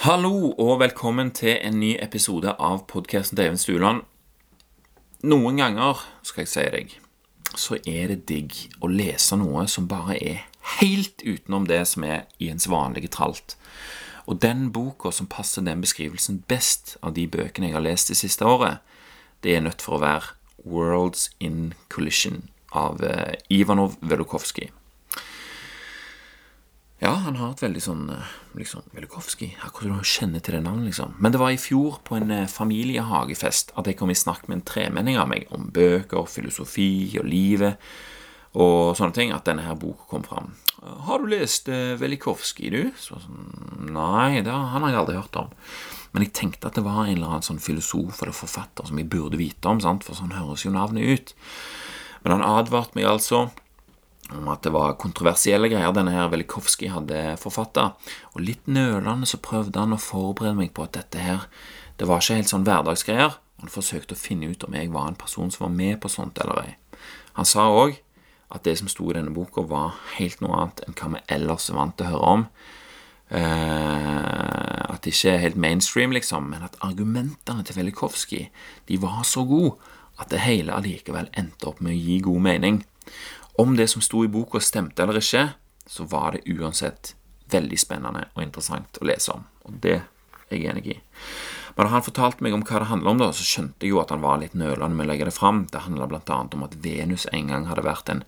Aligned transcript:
Hallo 0.00 0.54
og 0.56 0.78
velkommen 0.80 1.28
til 1.36 1.58
en 1.60 1.74
ny 1.76 1.90
episode 2.00 2.54
av 2.56 2.86
podkasten 2.88 3.36
til 3.36 3.50
Even 3.50 3.58
Stuland. 3.60 3.98
Noen 5.28 5.60
ganger, 5.60 6.00
skal 6.24 6.46
jeg 6.46 6.48
si 6.48 6.64
deg, 6.72 6.94
så 7.52 7.76
er 7.84 8.08
det 8.08 8.22
digg 8.30 8.56
å 8.80 8.88
lese 8.88 9.36
noe 9.36 9.66
som 9.68 9.90
bare 9.90 10.16
er 10.16 10.40
helt 10.78 11.20
utenom 11.20 11.68
det 11.68 11.82
som 11.92 12.08
er 12.08 12.24
i 12.40 12.48
ens 12.48 12.64
vanlige 12.72 13.12
tralt. 13.12 13.58
Og 14.24 14.40
den 14.40 14.70
boka 14.72 15.12
som 15.12 15.28
passer 15.28 15.68
den 15.68 15.84
beskrivelsen 15.84 16.46
best 16.48 16.96
av 17.04 17.12
de 17.20 17.28
bøkene 17.28 17.68
jeg 17.68 17.76
har 17.76 17.84
lest 17.84 18.08
det 18.08 18.16
siste 18.22 18.48
året, 18.48 18.80
det 19.44 19.52
er 19.52 19.68
nødt 19.68 19.84
for 19.84 20.00
å 20.00 20.04
være 20.06 20.32
Worlds 20.64 21.28
in 21.44 21.74
Collision 21.92 22.46
av 22.72 23.04
eh, 23.04 23.36
Ivanov 23.52 24.00
Velukovskij. 24.00 24.72
Ja, 27.00 27.14
han 27.24 27.38
har 27.40 27.54
et 27.54 27.62
veldig 27.64 27.80
sånn 27.80 28.08
eh, 28.12 28.32
liksom, 28.60 28.84
Velikovskij 28.92 29.54
Akkurat 29.64 30.02
du 30.02 30.08
kjenner 30.08 30.42
til 30.44 30.58
det 30.58 30.66
navnet, 30.66 30.90
liksom. 30.90 31.14
Men 31.16 31.32
det 31.32 31.40
var 31.40 31.54
i 31.54 31.60
fjor, 31.60 31.96
på 32.04 32.18
en 32.18 32.28
eh, 32.34 32.48
familiehagefest, 32.50 33.72
at 33.80 33.88
jeg 33.88 33.96
kom 33.96 34.12
i 34.12 34.16
snakk 34.18 34.44
med 34.48 34.58
en 34.58 34.66
tremenning 34.68 35.16
av 35.16 35.30
meg 35.30 35.46
om 35.56 35.70
bøker, 35.72 36.28
filosofi 36.28 37.16
og 37.16 37.24
livet 37.24 37.80
og 38.50 38.98
sånne 38.98 39.14
ting, 39.14 39.32
at 39.32 39.46
denne 39.46 39.62
her 39.62 39.78
boka 39.78 40.08
kom 40.10 40.26
fram. 40.26 40.52
'Har 40.82 41.22
du 41.22 41.30
lest 41.30 41.68
eh, 41.72 41.96
Velikovskij, 41.96 42.68
du?' 42.74 42.92
Så 42.98 43.16
sånn, 43.22 43.48
Nei, 43.94 44.42
det, 44.44 44.52
han 44.52 44.82
har 44.82 44.90
jeg 44.90 45.00
aldri 45.00 45.16
hørt 45.16 45.40
om. 45.40 45.48
Men 46.12 46.26
jeg 46.26 46.34
tenkte 46.36 46.68
at 46.68 46.76
det 46.76 46.84
var 46.84 47.06
en 47.06 47.14
eller 47.16 47.30
annen 47.30 47.46
sånn 47.46 47.62
filosof 47.62 48.20
eller 48.20 48.36
forfatter 48.36 48.90
som 48.90 48.98
jeg 48.98 49.08
burde 49.08 49.40
vite 49.40 49.70
om, 49.70 49.80
sant? 49.80 50.04
for 50.04 50.18
sånn 50.18 50.36
høres 50.36 50.66
jo 50.66 50.74
navnet 50.74 51.06
ut. 51.06 51.34
Men 52.24 52.36
han 52.36 52.48
advarte 52.58 52.98
meg 52.98 53.08
altså 53.08 53.46
om 54.36 54.48
at 54.52 54.62
det 54.64 54.72
var 54.74 54.98
kontroversielle 55.00 55.70
greier 55.72 55.94
denne 55.94 56.14
her 56.14 56.30
Velikovskij 56.32 56.92
hadde 56.94 57.36
forfatta. 57.40 57.92
Og 58.34 58.44
litt 58.44 58.68
nølende 58.70 59.28
så 59.28 59.40
prøvde 59.42 59.82
han 59.82 59.96
å 59.96 60.00
forberede 60.00 60.58
meg 60.58 60.74
på 60.76 60.86
at 60.86 60.96
dette 60.98 61.22
her 61.22 61.46
Det 62.00 62.06
var 62.08 62.22
ikke 62.22 62.38
helt 62.38 62.48
sånn 62.48 62.64
hverdagsgreier. 62.64 63.34
Han 63.60 63.68
forsøkte 63.68 64.16
å 64.16 64.20
finne 64.20 64.48
ut 64.48 64.62
om 64.64 64.72
jeg 64.72 64.88
var 64.88 65.10
en 65.10 65.18
person 65.20 65.50
som 65.52 65.66
var 65.66 65.74
med 65.74 65.98
på 66.00 66.08
sånt 66.08 66.38
eller 66.40 66.62
ei. 66.62 66.70
Han 67.36 67.44
sa 67.44 67.66
òg 67.68 67.98
at 68.50 68.64
det 68.64 68.78
som 68.80 68.88
sto 68.90 69.10
i 69.10 69.14
denne 69.18 69.34
boka, 69.34 69.62
var 69.62 69.98
helt 70.16 70.40
noe 70.42 70.56
annet 70.56 70.80
enn 70.86 70.96
hva 70.96 71.10
vi 71.12 71.20
ellers 71.36 71.68
er 71.70 71.76
vant 71.76 71.96
til 71.98 72.08
å 72.08 72.14
høre 72.14 72.30
om. 72.34 72.46
Eh, 73.30 74.80
at 74.90 75.04
det 75.04 75.12
ikke 75.14 75.34
er 75.34 75.44
helt 75.44 75.60
mainstream, 75.60 76.14
liksom, 76.16 76.48
men 76.50 76.64
at 76.66 76.78
argumentene 76.82 77.62
til 77.66 77.78
Velikovskij 77.78 78.48
de 78.88 78.98
var 79.02 79.22
så 79.28 79.44
gode 79.46 79.76
at 80.20 80.32
det 80.32 80.42
hele 80.42 80.74
allikevel 80.74 81.30
endte 81.38 81.70
opp 81.70 81.78
med 81.84 81.94
å 81.94 82.00
gi 82.00 82.18
god 82.26 82.42
mening. 82.48 82.80
Om 83.60 83.76
det 83.76 83.90
som 83.92 84.02
sto 84.04 84.24
i 84.24 84.30
boka 84.32 84.60
stemte 84.64 85.04
eller 85.04 85.20
ikke, 85.20 85.50
så 85.86 86.06
var 86.08 86.36
det 86.36 86.46
uansett 86.48 87.14
veldig 87.50 87.78
spennende 87.80 88.28
og 88.32 88.44
interessant 88.44 89.00
å 89.00 89.08
lese 89.08 89.34
om. 89.34 89.44
Og 89.68 89.80
det 89.84 89.98
er 89.98 90.54
jeg 90.54 90.70
enig 90.70 90.86
i. 90.94 91.00
Men 91.76 91.86
da 91.86 91.92
han 91.92 92.04
fortalte 92.04 92.44
meg 92.44 92.54
om 92.56 92.62
hva 92.66 92.80
det 92.82 92.88
handla 92.90 93.12
om, 93.12 93.20
da, 93.20 93.30
så 93.34 93.46
skjønte 93.46 93.86
jeg 93.86 93.94
jo 93.94 94.00
at 94.02 94.10
han 94.14 94.22
var 94.24 94.40
litt 94.42 94.56
nølende 94.58 94.96
med 94.96 95.06
å 95.06 95.10
legge 95.12 95.28
det 95.28 95.34
fram. 95.36 95.62
Det 95.70 95.84
handla 95.84 96.08
bl.a. 96.10 96.38
om 96.42 96.64
at 96.66 96.78
Venus 96.82 97.26
en 97.32 97.52
gang 97.52 97.68
hadde 97.70 97.86
vært 97.86 98.10
en 98.12 98.24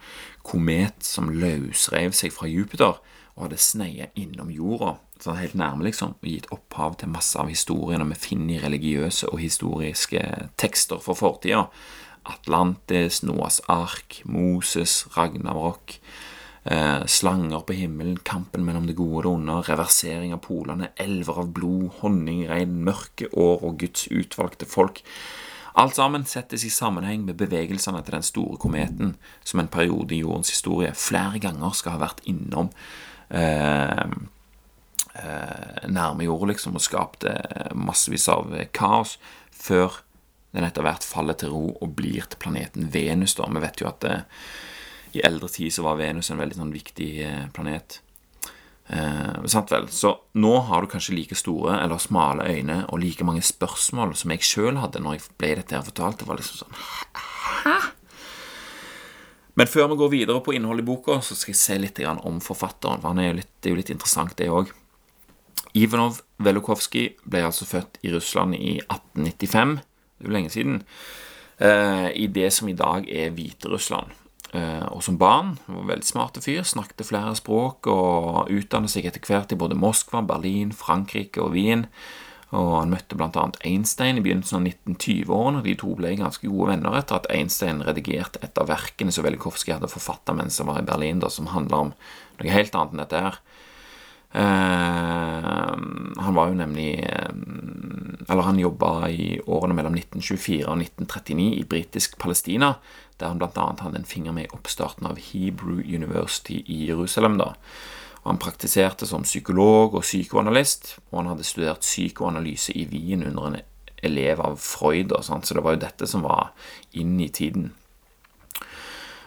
komet 0.46 1.02
som 1.06 1.32
løsrev 1.32 2.14
seg 2.16 2.34
fra 2.34 2.50
Jupiter 2.50 3.00
og 3.32 3.46
hadde 3.46 3.58
sneia 3.64 4.10
innom 4.18 4.50
jorda, 4.52 4.98
sånn 5.22 5.38
helt 5.40 5.56
nærme, 5.56 5.86
liksom, 5.86 6.14
og 6.20 6.28
gitt 6.28 6.50
opphav 6.52 6.98
til 7.00 7.12
masse 7.14 7.38
av 7.40 7.48
historiene 7.48 8.04
vi 8.10 8.18
finner 8.20 8.58
i 8.58 8.62
religiøse 8.66 9.30
og 9.32 9.40
historiske 9.40 10.22
tekster 10.60 11.00
for 11.00 11.18
fortida. 11.18 11.66
Atlantis, 12.24 13.22
Noas 13.22 13.60
ark, 13.68 14.22
Moses, 14.24 15.06
Ragnarok, 15.16 15.98
eh, 16.64 17.04
slanger 17.06 17.60
på 17.60 17.72
himmelen, 17.72 18.18
kampen 18.22 18.64
mellom 18.64 18.86
det 18.86 18.96
gode 18.96 19.16
og 19.16 19.22
det 19.22 19.32
onde, 19.32 19.62
reversering 19.68 20.32
av 20.32 20.42
polene, 20.44 20.92
elver 20.96 21.42
av 21.42 21.52
blod, 21.52 21.90
honningregn, 22.00 22.84
mørke 22.84 23.30
år 23.32 23.62
og 23.62 23.78
Guds 23.78 24.06
utvalgte 24.08 24.66
folk. 24.66 25.02
Alt 25.74 25.96
sammen 25.96 26.26
settes 26.28 26.64
i 26.64 26.70
sammenheng 26.70 27.24
med 27.24 27.38
bevegelsene 27.40 28.02
til 28.04 28.18
den 28.18 28.26
store 28.26 28.58
kometen, 28.60 29.16
som 29.44 29.60
en 29.60 29.72
periode 29.72 30.14
i 30.14 30.20
jordens 30.20 30.52
historie 30.52 30.92
flere 30.92 31.40
ganger 31.40 31.72
skal 31.72 31.96
ha 31.96 32.02
vært 32.04 32.20
innom 32.28 32.68
eh, 33.32 34.04
eh, 35.16 35.88
nærme 35.88 36.28
jorda, 36.28 36.52
liksom, 36.52 36.76
og 36.76 36.84
skapte 36.84 37.32
massevis 37.74 38.28
av 38.28 38.52
kaos 38.76 39.16
før 39.50 40.02
den 40.52 40.66
etter 40.66 40.84
hvert 40.84 41.04
faller 41.06 41.36
til 41.38 41.52
ro 41.52 41.66
og 41.72 41.94
blir 41.96 42.26
til 42.28 42.40
planeten 42.40 42.90
Venus. 42.92 43.34
da. 43.38 43.48
Vi 43.48 43.62
vet 43.64 43.80
jo 43.80 43.88
at 43.88 44.00
det, 44.04 44.16
i 45.16 45.24
eldre 45.24 45.48
tid 45.52 45.72
så 45.72 45.84
var 45.86 46.00
Venus 46.00 46.30
en 46.30 46.40
veldig 46.40 46.58
sånn 46.58 46.74
viktig 46.74 47.10
eh, 47.24 47.46
planet. 47.56 48.00
Eh, 48.92 49.46
sant 49.48 49.72
vel? 49.72 49.88
Så 49.88 50.12
nå 50.36 50.52
har 50.68 50.82
du 50.82 50.90
kanskje 50.92 51.16
like 51.16 51.38
store 51.38 51.78
eller 51.80 52.02
smale 52.02 52.48
øyne 52.48 52.82
og 52.88 53.00
like 53.00 53.24
mange 53.24 53.44
spørsmål 53.44 54.14
som 54.18 54.34
jeg 54.34 54.44
sjøl 54.44 54.80
hadde 54.82 55.00
når 55.00 55.18
jeg 55.18 55.36
ble 55.40 55.54
dette 55.60 55.76
her 55.76 55.86
fortalt. 55.86 56.20
Det 56.20 56.28
var 56.28 56.40
liksom 56.40 56.64
sånn 56.64 56.80
Hæ? 57.62 57.76
Men 59.54 59.68
før 59.68 59.90
vi 59.92 59.98
går 60.00 60.12
videre 60.12 60.40
på 60.40 60.54
innholdet 60.56 60.84
i 60.84 60.88
boka, 60.88 61.18
så 61.20 61.36
skal 61.36 61.52
jeg 61.52 61.60
se 61.60 61.74
litt 61.80 61.98
om 62.08 62.40
forfatteren. 62.40 63.02
for 63.02 63.20
er 63.20 63.34
litt, 63.36 63.50
Det 63.60 63.68
er 63.68 63.74
jo 63.74 63.80
litt 63.80 63.90
interessant, 63.90 64.36
det 64.36 64.48
òg. 64.48 64.72
Ivanov 65.74 66.22
Velukovskij 66.38 67.16
ble 67.24 67.44
altså 67.44 67.64
født 67.64 67.98
i 68.02 68.12
Russland 68.12 68.54
i 68.54 68.80
1895 68.80 69.80
det 70.22 70.28
er 70.28 70.30
jo 70.30 70.36
lenge 70.38 70.54
siden, 70.54 70.82
eh, 71.58 72.08
i 72.14 72.26
det 72.30 72.52
som 72.54 72.68
i 72.70 72.78
dag 72.78 73.08
er 73.10 73.34
Hviterussland. 73.34 74.14
Eh, 74.52 74.86
og 74.92 75.02
som 75.02 75.16
barn 75.18 75.56
var 75.66 75.88
veldig 75.88 76.06
smarte 76.06 76.42
fyr, 76.44 76.62
snakket 76.62 77.06
flere 77.08 77.32
språk 77.34 77.88
og 77.88 78.50
utdannet 78.52 78.92
seg 78.92 79.08
etter 79.08 79.24
hvert 79.24 79.52
i 79.52 79.58
både 79.58 79.78
Moskva, 79.78 80.20
Berlin, 80.22 80.72
Frankrike 80.76 81.40
og 81.42 81.54
Wien. 81.56 81.86
Og 82.52 82.74
han 82.82 82.92
møtte 82.92 83.16
bl.a. 83.16 83.46
Einstein 83.64 84.20
i 84.20 84.22
begynnelsen 84.24 84.58
av 84.58 84.66
1920-årene. 84.68 85.62
De 85.64 85.72
to 85.80 85.94
ble 85.96 86.12
ganske 86.20 86.44
gode 86.44 86.68
venner 86.74 86.98
etter 86.98 87.16
at 87.16 87.30
Einstein 87.32 87.80
redigerte 87.80 88.42
et 88.44 88.60
av 88.60 88.68
verkene 88.68 89.14
som 89.14 89.24
Velikovskij 89.24 89.78
hadde 89.78 89.88
forfatta 89.88 90.36
mens 90.36 90.60
han 90.60 90.68
var 90.68 90.82
i 90.82 90.86
Berlin, 90.86 91.22
da, 91.22 91.32
som 91.32 91.48
handler 91.48 91.86
om 91.86 91.94
noe 92.36 92.52
helt 92.52 92.76
annet 92.76 92.92
enn 92.92 93.02
dette 93.06 93.24
her. 93.24 93.40
Uh, 94.32 95.72
han 96.24 96.36
var 96.36 96.48
jo 96.48 96.56
nemlig 96.56 96.92
uh, 97.04 97.32
Eller 98.32 98.46
han 98.48 98.58
jobba 98.58 99.10
i 99.12 99.40
årene 99.44 99.74
mellom 99.76 99.96
1924 99.98 100.62
og 100.64 100.78
1939 100.80 101.48
i 101.58 101.64
britisk 101.68 102.14
Palestina, 102.18 102.70
der 103.20 103.28
han 103.28 103.40
bl.a. 103.42 103.66
hadde 103.82 104.00
en 104.00 104.08
finger 104.08 104.32
med 104.32 104.46
i 104.46 104.54
oppstarten 104.56 105.04
av 105.10 105.20
Hebrew 105.20 105.82
University 105.84 106.62
i 106.64 106.86
Jerusalem. 106.86 107.36
da. 107.36 107.50
Han 108.24 108.40
praktiserte 108.40 109.04
som 109.06 109.26
psykolog 109.28 109.98
og 109.98 110.06
psykoanalyst, 110.06 110.96
og 111.10 111.18
han 111.18 111.30
hadde 111.34 111.44
studert 111.44 111.84
psykoanalyse 111.84 112.72
i 112.72 112.86
Wien 112.88 113.26
under 113.26 113.50
en 113.50 113.60
elev 114.02 114.40
av 114.40 114.56
Freud, 114.56 115.12
sånt, 115.20 115.46
så 115.46 115.58
det 115.58 115.66
var 115.66 115.76
jo 115.76 115.84
dette 115.84 116.08
som 116.08 116.24
var 116.24 116.54
inn 116.96 117.20
i 117.20 117.28
tiden. 117.28 117.68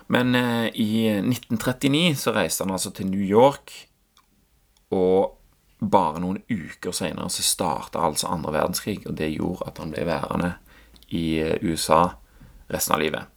Men 0.08 0.36
eh, 0.36 0.68
i 0.74 0.90
1939 1.22 2.18
så 2.26 2.34
reiste 2.34 2.66
han 2.66 2.74
altså 2.74 2.90
til 2.90 3.14
New 3.14 3.22
York 3.22 3.72
og 4.96 5.35
bare 5.80 6.22
noen 6.24 6.40
uker 6.50 6.94
senere 6.96 7.30
så 7.30 7.44
starta 7.44 8.04
altså 8.06 8.30
andre 8.32 8.54
verdenskrig, 8.56 9.02
og 9.08 9.18
det 9.18 9.34
gjorde 9.36 9.68
at 9.68 9.82
han 9.82 9.92
ble 9.92 10.06
værende 10.08 10.54
i 11.10 11.40
eh, 11.40 11.58
USA 11.64 12.08
resten 12.72 12.96
av 12.96 13.02
livet. 13.04 13.28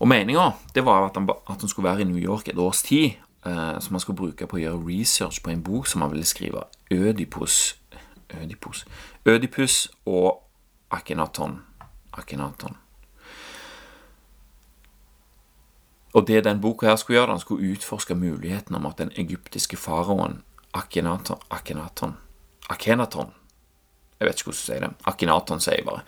Og 0.00 0.08
meninga 0.08 0.48
var 0.82 1.06
at 1.06 1.18
han, 1.18 1.28
at 1.30 1.60
han, 1.60 1.68
skulle 1.68 1.90
være 1.90 2.02
i 2.02 2.10
New 2.10 2.18
York 2.18 2.48
et 2.48 2.58
års 2.58 2.82
tid, 2.82 3.18
eh, 3.46 3.76
som 3.80 3.94
han 3.94 4.00
skulle 4.00 4.18
bruke 4.18 4.48
på 4.48 4.58
å 4.58 4.64
gjøre 4.64 4.84
research 4.88 5.42
på 5.42 5.52
en 5.52 5.62
bok 5.62 5.86
som 5.86 6.02
han 6.02 6.10
ville 6.10 6.26
skrive. 6.26 6.64
Ødipus 6.90 7.76
Ødipus, 8.32 8.86
Ødipus 9.26 9.88
og 10.06 10.42
Akhenaton. 10.90 11.60
Akhenaton. 12.12 12.76
Og 16.12 16.26
det 16.26 16.44
den 16.44 16.60
boka 16.60 16.86
her 16.86 16.96
skulle 16.96 17.20
gjøre, 17.20 17.30
han 17.30 17.40
skulle 17.40 17.72
utforske 17.72 18.14
muligheten 18.14 18.74
om 18.74 18.86
at 18.86 18.98
den 18.98 19.12
egyptiske 19.16 19.76
faraoen 19.76 20.42
Akhenaton 20.72 21.40
Akhenaton 21.50 22.16
Akhenaton 22.72 23.32
Jeg 24.18 24.28
vet 24.28 24.38
ikke 24.38 24.52
hvordan 24.52 24.60
du 24.60 24.62
sier 24.62 24.84
det. 24.84 24.90
Akhenaton, 25.10 25.60
sier 25.60 25.80
jeg 25.80 25.84
bare. 25.88 26.04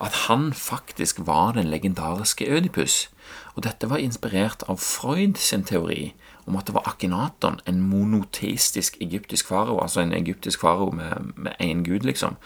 At 0.00 0.14
han 0.28 0.52
faktisk 0.54 1.18
var 1.26 1.56
den 1.56 1.66
legendariske 1.66 2.46
Ødipus. 2.46 3.08
Og 3.56 3.64
dette 3.66 3.90
var 3.90 3.98
inspirert 3.98 4.62
av 4.70 4.78
Freud 4.78 5.34
sin 5.42 5.64
teori 5.66 6.14
om 6.46 6.54
at 6.60 6.68
det 6.68 6.76
var 6.76 6.86
Akhenaton, 6.86 7.58
en 7.66 7.82
monoteistisk 7.82 9.00
egyptisk 9.02 9.50
farao, 9.50 9.80
altså 9.82 10.04
en 10.04 10.14
egyptisk 10.14 10.62
farao 10.62 10.92
med 10.94 11.58
én 11.58 11.82
gud, 11.82 12.06
liksom. 12.06 12.38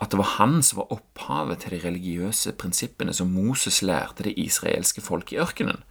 At 0.00 0.10
det 0.10 0.18
var 0.18 0.34
han 0.38 0.62
som 0.62 0.80
var 0.80 0.92
opphavet 0.96 1.62
til 1.62 1.76
de 1.76 1.82
religiøse 1.84 2.52
prinsippene 2.58 3.14
som 3.14 3.30
Moses 3.30 3.82
lærte 3.82 4.24
det 4.26 4.34
israelske 4.40 5.04
folk 5.04 5.32
i 5.32 5.38
ørkenen. 5.38 5.84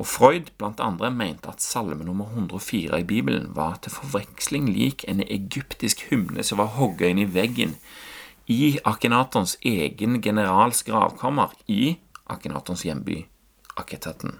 Og 0.00 0.06
Freud 0.08 0.48
blant 0.56 0.80
andre 0.80 1.10
mente 1.12 1.50
at 1.50 1.60
salme 1.60 2.04
nummer 2.08 2.30
104 2.32 3.02
i 3.02 3.04
Bibelen 3.04 3.50
var 3.56 3.76
til 3.84 3.92
forveksling 3.92 4.70
lik 4.72 5.04
en 5.08 5.20
egyptisk 5.26 6.06
hymne 6.08 6.44
som 6.46 6.62
var 6.62 6.72
hogga 6.78 7.10
inn 7.10 7.20
i 7.20 7.28
veggen 7.28 7.76
i 8.50 8.78
Akenatons 8.88 9.58
egen 9.60 10.22
generals 10.24 10.80
gravkammer 10.88 11.52
i 11.68 11.98
Akenatons 12.32 12.86
hjemby 12.88 13.20
Aketaten. 13.76 14.38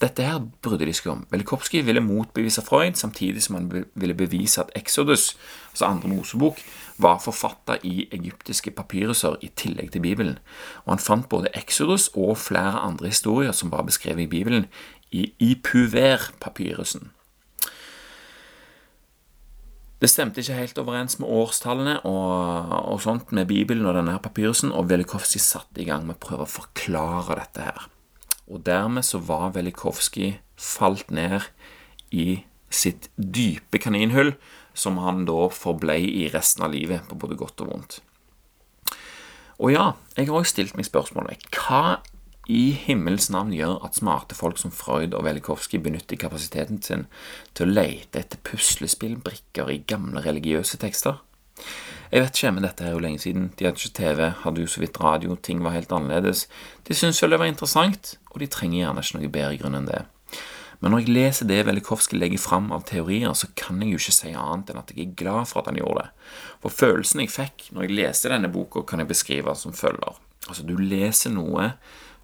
Dette 0.00 0.24
her 0.24 0.38
brydde 0.64 0.86
de 0.88 0.94
seg 0.96 1.10
om. 1.12 1.26
Velikovskij 1.28 1.82
ville 1.84 2.00
motbevise 2.00 2.62
Freud, 2.64 2.96
samtidig 2.96 3.42
som 3.44 3.58
han 3.58 3.66
ville 4.00 4.16
bevise 4.16 4.62
at 4.62 4.72
Exodus, 4.78 5.34
altså 5.74 5.90
andre 5.90 6.08
Mosebok, 6.08 6.62
var 6.96 7.20
forfatta 7.20 7.76
i 7.84 8.06
egyptiske 8.12 8.72
papyruser 8.76 9.36
i 9.44 9.50
tillegg 9.56 9.92
til 9.92 10.04
Bibelen. 10.04 10.38
Og 10.86 10.94
han 10.94 11.04
fant 11.04 11.28
både 11.28 11.52
Exodus 11.54 12.08
og 12.14 12.38
flere 12.40 12.80
andre 12.80 13.12
historier 13.12 13.52
som 13.52 13.72
var 13.72 13.84
beskrevet 13.84 14.24
i 14.24 14.32
Bibelen, 14.32 14.66
i 15.12 15.34
Ipuver-papyrusen. 15.38 17.10
Det 20.00 20.08
stemte 20.08 20.40
ikke 20.40 20.56
helt 20.56 20.78
overens 20.80 21.18
med 21.20 21.28
årstallene 21.28 21.98
og, 22.08 22.72
og 22.88 23.02
sånt 23.04 23.34
med 23.36 23.50
Bibelen 23.52 23.84
og 23.84 23.98
denne 24.00 24.16
papyrusen, 24.22 24.72
og 24.72 24.88
Velikovskij 24.88 25.44
satte 25.44 25.82
i 25.82 25.88
gang 25.92 26.08
med 26.08 26.16
å 26.16 26.24
prøve 26.24 26.48
å 26.48 26.54
forklare 26.58 27.42
dette 27.42 27.68
her. 27.68 27.90
Og 28.50 28.64
dermed 28.66 29.06
så 29.06 29.20
var 29.22 29.52
Velikovskij 29.54 30.40
falt 30.58 31.10
ned 31.14 31.46
i 32.10 32.42
sitt 32.70 33.08
dype 33.16 33.78
kaninhull, 33.82 34.34
som 34.74 34.98
han 35.02 35.24
da 35.28 35.48
forblei 35.54 36.02
i 36.22 36.28
resten 36.30 36.66
av 36.66 36.74
livet, 36.74 37.06
på 37.08 37.18
både 37.18 37.38
godt 37.38 37.62
og 37.64 37.72
vondt. 37.72 38.00
Og 39.60 39.74
ja, 39.74 39.92
jeg 40.16 40.30
har 40.30 40.38
også 40.38 40.54
stilt 40.54 40.76
meg 40.78 40.88
spørsmålet 40.88 41.44
hva 41.54 42.00
i 42.50 42.72
himmels 42.74 43.28
navn 43.30 43.52
gjør 43.54 43.76
at 43.86 43.98
smarte 44.00 44.34
folk 44.34 44.58
som 44.58 44.72
Freud 44.74 45.14
og 45.14 45.26
Velikovskij 45.26 45.82
benytter 45.84 46.18
kapasiteten 46.18 46.80
sin 46.82 47.04
til 47.54 47.68
å 47.68 47.74
lete 47.76 48.22
etter 48.22 48.40
puslespillbrikker 48.46 49.70
i 49.70 49.82
gamle 49.86 50.24
religiøse 50.24 50.80
tekster? 50.82 51.20
Jeg 52.10 52.24
vet 52.24 52.38
ikke, 52.40 52.50
men 52.56 52.64
dette 52.66 52.84
er 52.86 52.94
jo 52.94 53.02
lenge 53.02 53.22
siden. 53.22 53.50
De 53.54 53.66
hadde 53.68 53.78
ikke 53.78 53.98
TV, 54.00 54.22
hadde 54.42 54.64
jo 54.64 54.70
så 54.70 54.80
vidt 54.82 54.98
radio, 54.98 55.36
ting 55.38 55.60
var 55.62 55.76
helt 55.76 55.92
annerledes. 55.94 56.48
De 56.88 56.96
syntes 56.96 57.20
jo 57.22 57.28
det 57.30 57.38
var 57.38 57.50
interessant, 57.50 58.16
og 58.32 58.40
de 58.42 58.48
trenger 58.50 58.80
gjerne 58.80 59.04
ikke 59.04 59.20
noe 59.20 59.30
bedre 59.36 59.60
grunn 59.60 59.78
enn 59.78 59.86
det. 59.90 60.02
Men 60.80 60.94
når 60.94 61.02
jeg 61.02 61.12
leser 61.12 61.48
det 61.48 61.60
Velikovskij 61.68 62.16
legger 62.18 62.40
fram 62.40 62.70
av 62.72 62.86
teorier, 62.88 63.34
så 63.36 63.50
kan 63.54 63.82
jeg 63.84 63.92
jo 63.92 64.00
ikke 64.00 64.16
si 64.16 64.32
annet 64.32 64.72
enn 64.72 64.80
at 64.80 64.92
jeg 64.94 65.04
er 65.04 65.18
glad 65.22 65.50
for 65.50 65.60
at 65.60 65.68
han 65.68 65.78
gjorde 65.78 66.06
det. 66.06 66.28
For 66.64 66.72
følelsen 66.72 67.20
jeg 67.22 67.32
fikk 67.34 67.66
når 67.76 67.86
jeg 67.86 67.96
leste 67.98 68.32
denne 68.32 68.50
boka, 68.52 68.82
kan 68.88 69.02
jeg 69.02 69.10
beskrive 69.10 69.54
som 69.60 69.76
følger. 69.76 70.16
Altså, 70.48 70.64
du 70.64 70.72
leser 70.80 71.34
noe 71.36 71.74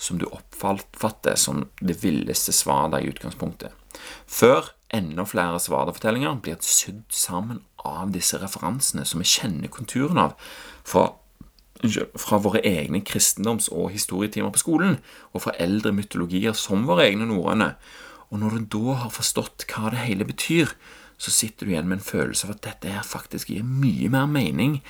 som 0.00 0.16
du 0.20 0.24
oppfatter 0.28 1.36
som 1.40 1.66
det 1.80 1.98
villeste 2.00 2.52
svaret 2.56 3.04
i 3.04 3.12
utgangspunktet. 3.12 3.76
Før 4.24 4.72
enda 4.94 5.26
flere 5.26 5.60
svartefortellinger 5.62 6.40
blir 6.42 6.58
sydd 6.64 7.04
sammen 7.10 7.62
av 7.86 8.12
disse 8.14 8.38
referansene 8.42 9.06
som 9.06 9.22
vi 9.22 9.28
kjenner 9.28 9.72
konturene 9.72 10.28
av 10.28 10.34
fra, 10.86 11.08
fra 12.18 12.40
våre 12.42 12.62
egne 12.66 13.02
kristendoms- 13.06 13.70
og 13.72 13.90
historietimer 13.94 14.52
på 14.54 14.62
skolen, 14.62 14.98
og 15.34 15.46
fra 15.46 15.56
eldre 15.62 15.94
mytologier 15.94 16.56
som 16.56 16.86
våre 16.88 17.08
egne 17.08 17.28
norrøne. 17.30 17.74
Og 18.30 18.40
når 18.42 18.58
du 18.58 18.78
da 18.78 19.00
har 19.04 19.14
forstått 19.14 19.66
hva 19.70 19.90
det 19.94 20.06
hele 20.06 20.26
betyr, 20.26 20.72
så 21.18 21.32
sitter 21.32 21.66
du 21.66 21.72
igjen 21.72 21.88
med 21.88 22.00
en 22.00 22.08
følelse 22.10 22.46
av 22.46 22.56
at 22.56 22.64
dette 22.66 22.92
her 22.92 23.06
faktisk 23.06 23.50
gir 23.50 23.64
mye 23.64 24.10
mer 24.12 24.26
mening 24.28 24.80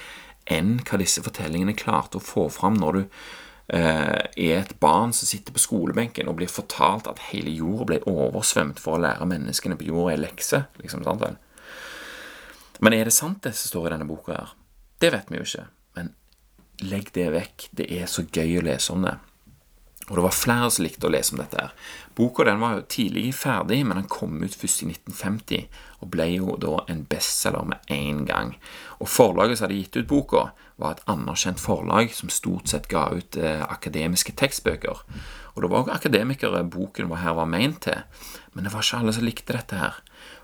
enn 0.50 0.78
hva 0.86 0.98
disse 0.98 1.22
fortellingene 1.22 1.76
klarte 1.78 2.18
å 2.18 2.24
få 2.24 2.48
fram 2.54 2.78
når 2.80 2.98
du 2.98 3.20
er 3.68 4.60
et 4.60 4.76
barn 4.78 5.10
som 5.16 5.26
sitter 5.26 5.54
på 5.54 5.58
skolebenken 5.58 6.28
og 6.30 6.36
blir 6.38 6.50
fortalt 6.50 7.08
at 7.10 7.24
hele 7.32 7.50
jorda 7.50 7.88
ble 7.88 7.98
oversvømt 8.06 8.78
for 8.78 8.94
å 8.94 9.02
lære 9.02 9.26
menneskene 9.26 9.78
på 9.78 9.88
jorda 9.88 10.14
ei 10.14 10.20
lekse. 10.22 10.62
Liksom, 10.82 11.02
sant 11.06 11.24
vel? 11.24 11.38
Men 12.78 12.94
er 12.94 13.08
det 13.08 13.16
sant, 13.16 13.42
det 13.42 13.56
som 13.56 13.72
står 13.72 13.88
i 13.88 13.94
denne 13.96 14.08
boka? 14.08 14.36
her? 14.36 14.52
Det 15.00 15.12
vet 15.12 15.30
vi 15.32 15.40
jo 15.40 15.46
ikke. 15.46 15.66
Men 15.96 16.12
legg 16.84 17.10
det 17.16 17.30
vekk. 17.32 17.68
Det 17.80 17.88
er 17.98 18.10
så 18.10 18.26
gøy 18.26 18.60
å 18.60 18.66
lese 18.66 18.92
om 18.94 19.06
det. 19.06 19.16
Og 20.06 20.14
det 20.14 20.22
var 20.22 20.36
flere 20.36 20.68
som 20.70 20.84
likte 20.84 21.08
å 21.08 21.10
lese 21.10 21.34
om 21.34 21.40
dette. 21.40 21.58
her. 21.58 21.72
Boka 22.14 22.44
den 22.46 22.60
var 22.62 22.76
jo 22.76 22.86
tidlig 22.86 23.34
ferdig, 23.34 23.80
men 23.86 23.98
den 23.98 24.08
kom 24.08 24.38
ut 24.42 24.54
først 24.54 24.84
i 24.84 24.90
1950, 24.92 25.66
og 26.00 26.10
ble 26.12 26.28
jo 26.36 26.54
da 26.62 26.84
en 26.88 27.02
bestselger 27.10 27.66
med 27.66 27.90
én 27.90 28.22
gang. 28.28 28.54
Og 29.00 29.08
Forlaget 29.08 29.58
som 29.58 29.66
hadde 29.66 29.80
gitt 29.80 29.96
ut 29.96 30.08
boka, 30.08 30.50
var 30.80 30.96
et 30.96 31.04
anerkjent 31.08 31.60
forlag 31.60 32.12
som 32.14 32.32
stort 32.32 32.68
sett 32.68 32.88
ga 32.92 33.08
ut 33.16 33.38
eh, 33.40 33.62
akademiske 33.64 34.34
tekstbøker. 34.36 35.04
Og 35.54 35.62
det 35.62 35.70
var 35.72 35.84
også 35.84 35.96
akademikere 35.96 36.64
boken 36.68 37.08
var 37.08 37.22
her 37.22 37.36
var 37.38 37.48
ment 37.48 37.84
til, 37.86 38.02
men 38.52 38.66
det 38.66 38.74
var 38.74 38.84
ikke 38.84 39.00
alle 39.00 39.14
som 39.16 39.24
likte 39.24 39.56
dette 39.56 39.80
her. 39.80 40.02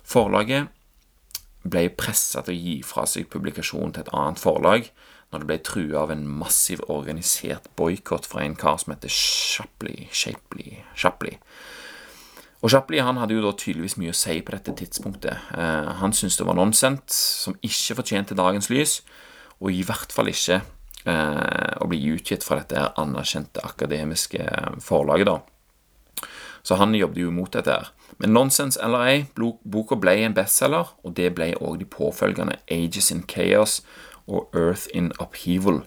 Forlaget 0.08 0.72
ble 1.62 1.86
pressa 1.94 2.42
til 2.42 2.56
å 2.56 2.62
gi 2.62 2.76
fra 2.86 3.04
seg 3.06 3.28
publikasjonen 3.30 3.92
til 3.94 4.06
et 4.06 4.14
annet 4.16 4.40
forlag 4.40 4.88
når 5.32 5.42
det 5.42 5.48
ble 5.48 5.58
trua 5.64 6.00
av 6.02 6.10
en 6.12 6.24
massiv 6.28 6.82
organisert 6.92 7.68
boikott 7.78 8.26
fra 8.28 8.42
en 8.44 8.56
kar 8.58 8.80
som 8.80 8.92
heter 8.92 9.12
Shapley. 9.12 10.08
Shapley, 10.12 10.82
Shapley. 10.98 11.38
Og 12.62 12.70
Shapley 12.70 13.00
han 13.02 13.18
hadde 13.18 13.38
jo 13.38 13.44
da 13.44 13.54
tydeligvis 13.58 13.96
mye 13.98 14.12
å 14.12 14.16
si 14.16 14.36
på 14.44 14.54
dette 14.54 14.74
tidspunktet. 14.78 15.48
Eh, 15.56 15.92
han 16.02 16.12
syntes 16.14 16.36
det 16.38 16.46
var 16.46 16.58
nonsens, 16.58 17.16
som 17.46 17.56
ikke 17.64 17.96
fortjente 18.02 18.38
dagens 18.38 18.68
lys, 18.70 19.00
og 19.62 19.70
i 19.70 19.84
hvert 19.86 20.12
fall 20.12 20.30
ikke 20.32 20.60
eh, 21.06 21.74
å 21.78 21.88
bli 21.90 22.00
utgitt 22.12 22.44
fra 22.46 22.58
dette 22.60 22.88
anerkjente 22.98 23.62
akademiske 23.64 24.46
forlaget, 24.82 25.30
da. 25.30 26.28
Så 26.62 26.78
han 26.78 26.94
jobbet 26.94 27.22
jo 27.22 27.30
imot 27.30 27.54
dette. 27.56 27.70
her. 27.70 27.90
Men 28.18 28.34
Nonsense 28.34 28.78
eller 28.82 29.06
ei, 29.06 29.24
boka 29.34 29.98
ble 29.98 30.14
en 30.22 30.34
bestselger, 30.34 30.92
og 31.02 31.14
det 31.18 31.32
ble 31.34 31.52
òg 31.58 31.80
de 31.80 31.88
påfølgende 31.90 32.58
Ages 32.70 33.10
in 33.10 33.24
Chaos 33.26 33.80
og 34.26 34.50
Earth 34.54 34.86
in 34.94 35.10
Upheaval. 35.18 35.82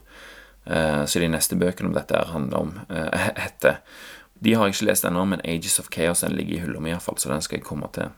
Eh, 0.66 1.04
så 1.04 1.22
de 1.22 1.30
neste 1.32 1.56
bøkene 1.56 1.92
om 1.92 1.96
dette 1.96 2.16
her 2.16 2.32
handler 2.32 2.58
om 2.58 2.74
eh, 2.90 3.28
heter. 3.44 3.80
De 4.44 4.52
har 4.52 4.68
jeg 4.68 4.76
ikke 4.76 4.90
lest 4.90 5.08
ennå, 5.08 5.24
men 5.24 5.44
Ages 5.44 5.78
of 5.80 5.88
Chaos 5.92 6.20
den 6.20 6.36
ligger 6.36 6.58
i 6.58 6.64
hylla 6.66 6.80
mi 6.80 6.92
iallfall, 6.92 7.16
så 7.18 7.32
den 7.32 7.44
skal 7.44 7.60
jeg 7.60 7.68
komme 7.68 7.88
til. 7.96 8.12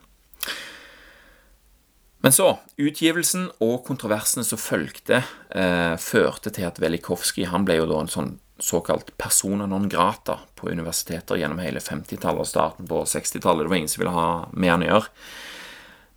Men 2.28 2.34
så, 2.36 2.58
utgivelsen 2.76 3.46
og 3.64 3.86
kontroversene 3.86 4.42
som 4.44 4.60
fulgte, 4.60 5.22
eh, 5.48 5.94
førte 5.96 6.50
til 6.52 6.66
at 6.68 6.76
Velikovskij 6.76 7.46
han 7.48 7.64
ble 7.64 7.78
jo 7.78 7.86
da 7.88 8.02
en 8.02 8.10
sånn 8.12 8.34
såkalt 8.60 9.14
persona 9.16 9.64
non 9.64 9.88
grata 9.88 10.34
på 10.54 10.68
universiteter 10.68 11.40
gjennom 11.40 11.62
hele 11.64 11.80
50-tallet 11.80 12.44
og 12.44 12.50
starten 12.50 12.90
på 12.90 13.00
60-tallet. 13.08 13.64
Det 13.64 13.72
var 13.72 13.80
ingen 13.80 13.88
som 13.88 14.02
ville 14.02 14.12
ha 14.12 14.28
med 14.52 14.74
han 14.74 14.84
å 14.84 14.90
gjøre. 14.90 15.08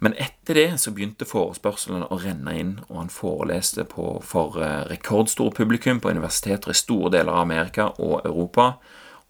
Men 0.03 0.17
etter 0.19 0.59
det 0.59 0.67
så 0.83 0.91
begynte 0.91 1.29
forespørslene 1.31 2.11
å 2.11 2.19
renne 2.19 2.57
inn, 2.59 2.73
og 2.89 2.97
han 3.05 3.15
foreleste 3.21 3.87
på, 3.87 4.17
for 4.19 4.59
eh, 4.59 4.81
rekordstore 4.91 5.55
publikum 5.55 6.03
på 6.03 6.11
universiteter 6.11 6.75
i 6.75 6.81
store 6.81 7.13
deler 7.15 7.31
av 7.31 7.45
Amerika 7.45 7.87
og 8.03 8.25
Europa. 8.25 8.73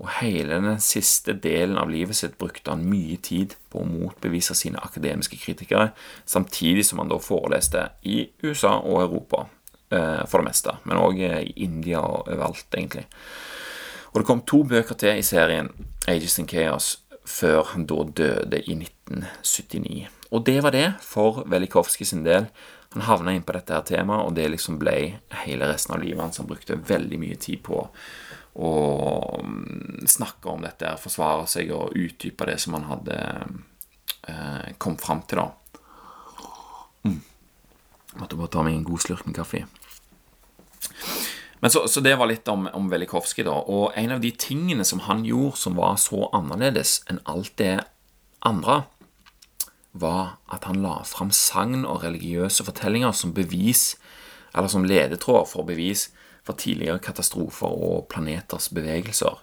Og 0.02 0.10
hele 0.18 0.58
den 0.64 0.82
siste 0.82 1.36
delen 1.38 1.78
av 1.78 1.92
livet 1.94 2.18
sitt 2.18 2.40
brukte 2.42 2.74
han 2.74 2.88
mye 2.90 3.20
tid 3.22 3.54
på 3.70 3.84
å 3.84 3.88
motbevise 3.88 4.56
sine 4.58 4.82
akademiske 4.82 5.38
kritikere, 5.38 5.92
samtidig 6.26 6.88
som 6.88 7.04
han 7.04 7.12
da 7.12 7.22
foreleste 7.22 7.92
i 8.10 8.24
USA 8.42 8.80
og 8.82 9.04
Europa 9.06 9.46
Eh, 9.92 10.26
for 10.28 10.40
det 10.40 10.48
meste. 10.48 10.72
Men 10.88 11.02
òg 11.04 11.18
eh, 11.20 11.42
i 11.44 11.66
India 11.66 12.00
og 12.00 12.30
overalt, 12.32 12.68
egentlig. 12.72 13.04
Og 14.14 14.22
det 14.22 14.28
kom 14.28 14.44
to 14.48 14.62
bøker 14.64 14.96
til 14.96 15.20
i 15.20 15.26
serien 15.26 15.68
Ages 16.08 16.38
in 16.40 16.48
Chaos 16.48 16.94
før 17.28 17.74
han 17.74 17.84
da 17.90 18.06
døde 18.08 18.62
i 18.64 18.78
1979. 18.78 20.06
Og 20.32 20.46
det 20.48 20.62
var 20.64 20.72
det 20.72 20.86
for 21.04 21.44
Velikovskij 21.52 22.08
sin 22.08 22.24
del. 22.24 22.48
Han 22.94 23.06
havna 23.08 23.34
inn 23.36 23.46
på 23.48 23.56
dette 23.56 23.74
her 23.74 23.86
temaet, 23.88 24.28
og 24.28 24.36
det 24.36 24.50
liksom 24.52 24.80
ble 24.82 24.96
hele 25.46 25.70
resten 25.70 25.96
av 25.96 26.02
livet 26.04 26.20
hans. 26.24 26.42
Han 26.42 26.50
brukte 26.50 26.76
veldig 26.76 27.20
mye 27.22 27.38
tid 27.40 27.62
på 27.64 27.86
å 28.54 28.72
mm, 29.40 30.04
snakke 30.12 30.52
om 30.52 30.66
dette, 30.66 30.98
forsvare 31.00 31.48
seg 31.48 31.72
og 31.72 31.96
utdype 31.96 32.50
det 32.50 32.58
som 32.60 32.76
han 32.76 32.90
hadde 32.90 33.20
eh, 34.28 34.74
kommet 34.78 35.06
fram 35.06 35.24
til, 35.24 35.40
da. 35.40 35.48
Mm. 37.08 37.22
Måtte 38.20 38.40
bare 38.40 38.52
ta 38.52 38.66
meg 38.68 38.76
en 38.76 38.88
god 38.90 39.06
slurk 39.06 39.24
med 39.30 39.40
kaffe. 39.40 39.64
Men 41.62 41.72
så, 41.72 41.86
så, 41.88 42.02
det 42.04 42.16
var 42.18 42.28
litt 42.28 42.48
om, 42.52 42.66
om 42.74 42.90
Velikovskij, 42.92 43.46
da. 43.46 43.54
Og 43.70 43.94
en 43.96 44.18
av 44.18 44.24
de 44.24 44.34
tingene 44.34 44.84
som 44.88 45.04
han 45.06 45.24
gjorde 45.26 45.62
som 45.62 45.78
var 45.78 46.00
så 46.02 46.26
annerledes 46.36 47.00
enn 47.08 47.22
alt 47.30 47.54
det 47.62 47.76
andre, 48.44 48.82
var 49.92 50.38
at 50.52 50.66
han 50.70 50.82
la 50.84 51.02
fram 51.08 51.32
sagn 51.36 51.84
og 51.84 52.04
religiøse 52.06 52.64
fortellinger 52.68 53.14
som 53.16 53.34
bevis, 53.36 53.96
eller 54.56 54.72
som 54.72 54.88
ledetråd 54.88 55.50
for 55.52 55.68
bevis 55.68 56.10
for 56.48 56.58
tidligere 56.58 57.02
katastrofer 57.04 57.70
og 57.70 58.08
planeters 58.12 58.70
bevegelser. 58.74 59.40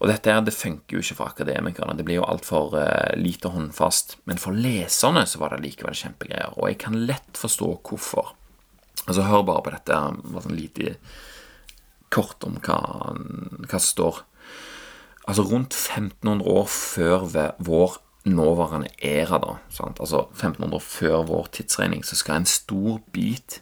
Og 0.00 0.08
dette 0.08 0.32
her, 0.32 0.40
det 0.40 0.56
funker 0.56 0.96
jo 0.96 1.02
ikke 1.04 1.16
for 1.18 1.28
akademikerne. 1.28 1.94
Det 1.96 2.06
blir 2.08 2.22
jo 2.22 2.28
altfor 2.28 2.72
uh, 2.72 3.12
lite 3.20 3.50
håndfast. 3.52 4.16
Men 4.24 4.40
for 4.40 4.56
leserne 4.56 5.26
så 5.28 5.42
var 5.42 5.52
det 5.52 5.66
likevel 5.66 5.96
kjempegreier. 5.96 6.56
Og 6.56 6.70
jeg 6.70 6.78
kan 6.80 6.96
lett 7.04 7.36
forstå 7.36 7.68
hvorfor. 7.84 8.32
Altså, 9.04 9.26
hør 9.28 9.44
bare 9.44 9.64
på 9.66 9.74
dette. 9.74 9.98
Bare 10.24 10.44
sånn 10.46 10.56
lite 10.56 10.96
kort 12.10 12.48
om 12.48 12.56
hva, 12.64 12.80
hva 13.12 13.76
som 13.76 13.90
står. 13.90 14.22
Altså 15.28 15.44
rundt 15.46 15.76
1500 15.76 16.48
år 16.48 16.70
før 16.72 17.28
vår 17.60 18.00
nåværende 18.24 18.90
æra, 19.02 19.38
da, 19.40 19.56
sant? 19.72 20.00
altså 20.00 20.26
1500 20.34 20.80
før 20.80 21.22
vår 21.28 21.48
tidsregning, 21.52 22.04
så 22.04 22.16
skal 22.16 22.42
en 22.42 22.46
stor 22.46 23.00
bit 23.12 23.60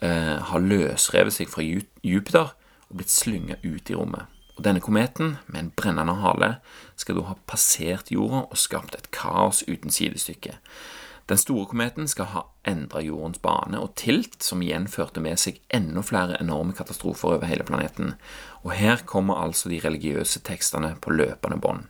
eh, 0.00 0.36
ha 0.40 0.58
løsrevet 0.58 1.34
seg 1.34 1.50
fra 1.52 1.64
Jupiter 2.02 2.54
og 2.88 3.00
blitt 3.00 3.12
slynga 3.12 3.58
ut 3.64 3.90
i 3.90 3.96
rommet. 3.96 4.28
Og 4.58 4.64
denne 4.66 4.82
kometen, 4.82 5.36
med 5.46 5.60
en 5.60 5.74
brennende 5.76 6.16
hale, 6.18 6.56
skal 6.98 7.20
da 7.20 7.28
ha 7.28 7.36
passert 7.46 8.10
jorda 8.10 8.48
og 8.48 8.58
skapt 8.58 8.96
et 8.98 9.12
kaos 9.14 9.62
uten 9.68 9.92
sidestykke. 9.94 10.56
Den 11.28 11.38
store 11.38 11.66
kometen 11.68 12.08
skal 12.08 12.30
ha 12.32 12.42
endra 12.66 13.02
jordens 13.04 13.38
bane 13.44 13.78
og 13.78 13.92
tilt, 14.00 14.40
som 14.42 14.62
igjen 14.64 14.88
førte 14.88 15.20
med 15.20 15.36
seg 15.38 15.60
enda 15.68 16.00
flere 16.02 16.40
enorme 16.40 16.72
katastrofer 16.74 17.36
over 17.36 17.46
hele 17.46 17.66
planeten. 17.68 18.14
Og 18.64 18.72
her 18.80 19.04
kommer 19.04 19.42
altså 19.42 19.68
de 19.68 19.82
religiøse 19.84 20.40
tekstene 20.48 20.94
på 21.04 21.12
løpende 21.12 21.60
bånd. 21.60 21.84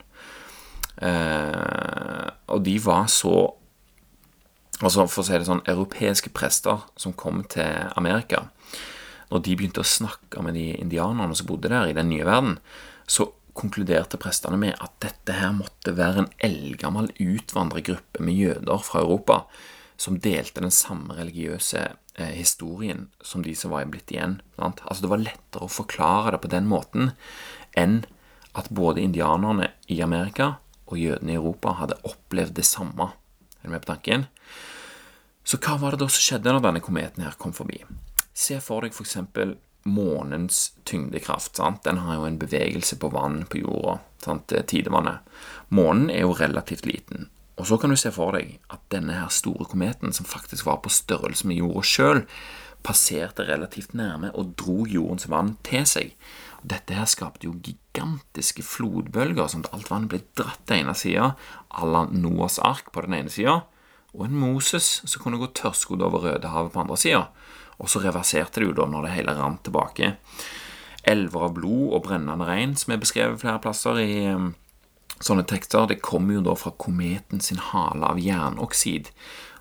Eh, 0.99 2.27
og 2.51 2.61
de 2.65 2.75
var 2.83 3.07
så 3.11 3.55
Altså 4.79 5.03
for 5.11 5.19
å 5.19 5.27
si 5.27 5.35
det 5.35 5.43
sånn, 5.43 5.59
europeiske 5.67 6.29
prester 6.31 6.85
som 6.95 7.11
kom 7.11 7.41
til 7.51 7.89
Amerika, 7.99 8.45
når 9.27 9.41
de 9.43 9.55
begynte 9.59 9.83
å 9.83 9.89
snakke 9.89 10.39
med 10.39 10.55
de 10.55 10.69
indianerne 10.79 11.35
som 11.35 11.49
bodde 11.49 11.67
der 11.67 11.89
i 11.89 11.97
den 11.97 12.07
nye 12.07 12.23
verden, 12.23 12.53
så 13.03 13.27
konkluderte 13.59 14.19
prestene 14.21 14.55
med 14.61 14.77
at 14.79 14.93
dette 15.03 15.35
her 15.35 15.51
måtte 15.57 15.97
være 15.97 16.23
en 16.23 16.31
eldgammel 16.47 17.11
utvandrergruppe 17.19 18.23
med 18.23 18.39
jøder 18.39 18.85
fra 18.85 19.03
Europa 19.03 19.41
som 19.99 20.21
delte 20.23 20.63
den 20.63 20.71
samme 20.71 21.17
religiøse 21.17 21.81
eh, 22.15 22.33
historien 22.37 23.09
som 23.19 23.43
de 23.43 23.55
som 23.59 23.73
var 23.75 23.89
blitt 23.91 24.13
igjen. 24.15 24.39
Sant? 24.55 24.79
Altså 24.87 25.03
Det 25.03 25.11
var 25.11 25.25
lettere 25.25 25.67
å 25.67 25.75
forklare 25.75 26.37
det 26.37 26.43
på 26.45 26.53
den 26.55 26.71
måten 26.71 27.11
enn 27.77 28.05
at 28.57 28.71
både 28.71 29.03
indianerne 29.03 29.73
i 29.91 29.99
Amerika 30.01 30.53
og 30.89 30.99
jødene 30.99 31.35
i 31.35 31.39
Europa 31.39 31.77
hadde 31.79 31.99
opplevd 32.09 32.57
det 32.57 32.67
samme. 32.67 33.11
Er 33.61 33.69
du 33.69 33.73
med 33.73 33.85
på 33.85 33.93
tanken? 33.93 34.27
Så 35.45 35.57
hva 35.61 35.77
var 35.81 35.95
det 35.95 36.03
da 36.03 36.09
som 36.11 36.25
skjedde 36.25 36.53
når 36.53 36.65
denne 36.65 36.83
kometen 36.83 37.25
her 37.25 37.37
kom 37.39 37.55
forbi? 37.55 37.81
Se 38.33 38.59
for 38.63 38.85
deg 38.85 38.93
f.eks 38.93 39.17
månens 39.83 40.73
tyngdekraft. 40.83 41.55
Sant? 41.55 41.83
Den 41.83 41.97
har 41.97 42.19
jo 42.19 42.27
en 42.27 42.39
bevegelse 42.39 42.97
på 42.99 43.09
vann 43.13 43.43
på 43.49 43.63
jorda, 43.63 43.99
sant? 44.23 44.53
tidevannet. 44.67 45.25
Månen 45.69 46.09
er 46.09 46.25
jo 46.25 46.35
relativt 46.37 46.85
liten. 46.85 47.29
Og 47.59 47.67
så 47.67 47.77
kan 47.77 47.91
du 47.91 47.97
se 47.99 48.11
for 48.15 48.35
deg 48.37 48.57
at 48.71 48.83
denne 48.93 49.17
her 49.19 49.31
store 49.33 49.67
kometen, 49.67 50.13
som 50.15 50.27
faktisk 50.27 50.67
var 50.67 50.79
på 50.83 50.91
størrelse 50.93 51.47
med 51.47 51.59
jorda 51.59 51.83
sjøl, 51.83 52.21
passerte 52.83 53.43
relativt 53.43 53.93
nærme 53.97 54.31
og 54.31 54.53
dro 54.59 54.85
jordens 54.87 55.27
vann 55.31 55.57
til 55.67 55.83
seg. 55.89 56.13
Dette 56.59 56.95
her 56.97 57.07
skapte 57.07 57.47
jo 57.47 57.55
gigantiske 57.63 58.63
flodbølger, 58.67 59.47
sånn 59.47 59.63
at 59.67 59.73
alt 59.75 59.91
vannet 59.91 60.11
ble 60.11 60.21
dratt 60.37 60.65
til 60.67 60.81
ene 60.81 60.95
sida, 60.97 61.33
à 61.71 61.87
la 61.87 62.05
Noas 62.11 62.59
ark 62.59 62.91
på 62.91 63.05
den 63.05 63.15
ene 63.21 63.31
sida, 63.31 63.61
og 64.11 64.25
en 64.25 64.39
Moses 64.41 64.99
som 65.05 65.23
kunne 65.23 65.39
gå 65.39 65.51
tørrskodd 65.55 66.03
over 66.03 66.25
Rødehavet 66.25 66.73
på 66.73 66.81
andre 66.81 66.97
sida. 66.99 67.27
Og 67.79 67.91
så 67.91 68.01
reverserte 68.03 68.59
det 68.59 68.67
jo 68.67 68.77
da 68.81 68.87
når 68.89 69.05
det 69.05 69.15
hele 69.15 69.35
rant 69.37 69.61
tilbake. 69.63 70.15
Elver 71.07 71.45
av 71.47 71.53
blod 71.55 71.93
og 71.95 72.03
brennende 72.09 72.47
regn, 72.47 72.73
som 72.75 72.91
er 72.91 72.99
beskrevet 72.99 73.39
flere 73.39 73.61
plasser 73.63 74.01
i 74.01 74.09
um, 74.33 74.49
sånne 75.23 75.45
tekster, 75.47 75.87
det 75.87 76.01
kommer 76.03 76.35
jo 76.35 76.43
da 76.49 76.57
fra 76.59 76.73
kometen 76.81 77.43
sin 77.43 77.61
hale 77.69 78.11
av 78.11 78.19
jernoksid, 78.19 79.13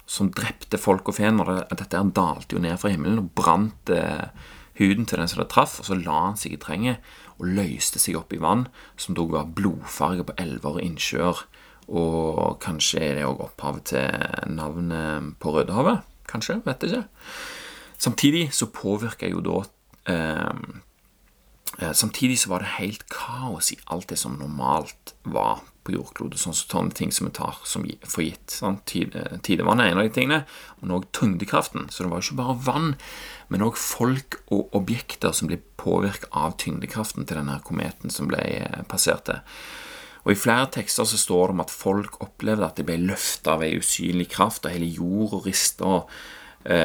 som 0.08 0.32
drepte 0.34 0.80
folk 0.80 1.10
og 1.12 1.18
fe. 1.20 1.30
når 1.30 1.52
det, 1.52 1.62
Dette 1.82 2.02
dalte 2.16 2.56
jo 2.56 2.62
ned 2.64 2.78
fra 2.80 2.90
himmelen 2.90 3.20
og 3.22 3.32
brant 3.36 3.92
eh, 3.92 4.30
huden 4.78 5.06
til 5.06 5.20
den 5.20 5.30
som 5.30 5.42
det 5.42 5.50
traff, 5.52 5.78
og 5.80 5.88
så 5.88 5.98
la 5.98 6.18
han 6.28 6.38
seg 6.38 6.54
i 6.54 6.60
terrenget 6.62 7.04
og 7.38 7.50
løste 7.58 8.00
seg 8.02 8.18
opp 8.18 8.34
i 8.34 8.40
vann, 8.42 8.66
som 8.98 9.16
da 9.18 9.26
ga 9.30 9.44
blodfarge 9.44 10.26
på 10.28 10.36
elver 10.42 10.78
og 10.78 10.84
innsjøer. 10.84 11.44
Og 11.88 12.58
kanskje 12.60 13.00
er 13.00 13.14
det 13.16 13.24
òg 13.24 13.40
opphavet 13.46 13.94
til 13.94 14.52
navnet 14.52 15.34
på 15.40 15.54
Rødehavet? 15.54 16.04
Kanskje, 16.28 16.58
vet 16.66 16.84
jeg 16.84 16.92
ikke. 16.92 17.30
Samtidig 17.98 18.44
så 18.54 18.68
påvirka 18.70 19.30
jo 19.30 19.40
da 19.42 19.62
eh, 20.12 20.60
Samtidig 21.78 22.40
så 22.42 22.50
var 22.50 22.64
det 22.64 22.76
helt 22.78 23.04
kaos 23.12 23.68
i 23.70 23.76
alt 23.86 24.08
det 24.10 24.16
som 24.18 24.34
normalt 24.40 25.12
var 25.22 25.60
på 25.88 25.96
jordkloden. 25.96 26.38
Sånn, 26.40 26.56
sånne 26.56 26.94
ting 26.96 27.12
som 27.14 27.28
vi 27.28 27.34
tar 27.38 27.58
som 27.68 27.86
for 28.04 28.24
gitt. 28.24 28.52
Sånn. 28.52 28.78
Tidevann 28.84 29.80
er 29.82 29.92
en 29.92 30.02
av 30.02 30.08
de 30.08 30.14
tingene, 30.14 30.42
men 30.82 30.94
òg 30.98 31.08
tyngdekraften. 31.16 31.88
Så 31.92 32.04
det 32.04 32.12
var 32.12 32.20
jo 32.20 32.28
ikke 32.28 32.40
bare 32.42 32.58
vann, 32.68 32.88
men 33.52 33.64
òg 33.64 33.78
folk 33.80 34.40
og 34.54 34.74
objekter 34.76 35.34
som 35.36 35.50
ble 35.50 35.60
påvirket 35.80 36.28
av 36.36 36.58
tyngdekraften 36.60 37.28
til 37.28 37.40
denne 37.40 37.60
kometen 37.66 38.12
som 38.12 38.28
ble 38.30 38.42
eh, 38.58 38.82
passerte. 38.90 39.40
Og 40.26 40.34
I 40.34 40.38
flere 40.38 40.68
tekster 40.74 41.06
så 41.08 41.16
står 41.16 41.48
det 41.48 41.56
om 41.56 41.62
at 41.64 41.72
folk 41.72 42.18
opplevde 42.24 42.66
at 42.66 42.76
de 42.76 42.84
ble 42.84 42.98
løfta 43.00 43.54
av 43.54 43.64
ei 43.64 43.78
usynlig 43.78 44.28
kraft, 44.34 44.66
og 44.66 44.74
hele 44.74 44.90
jorda 44.98 45.40
rista. 45.46 46.02
Eh, 46.02 46.37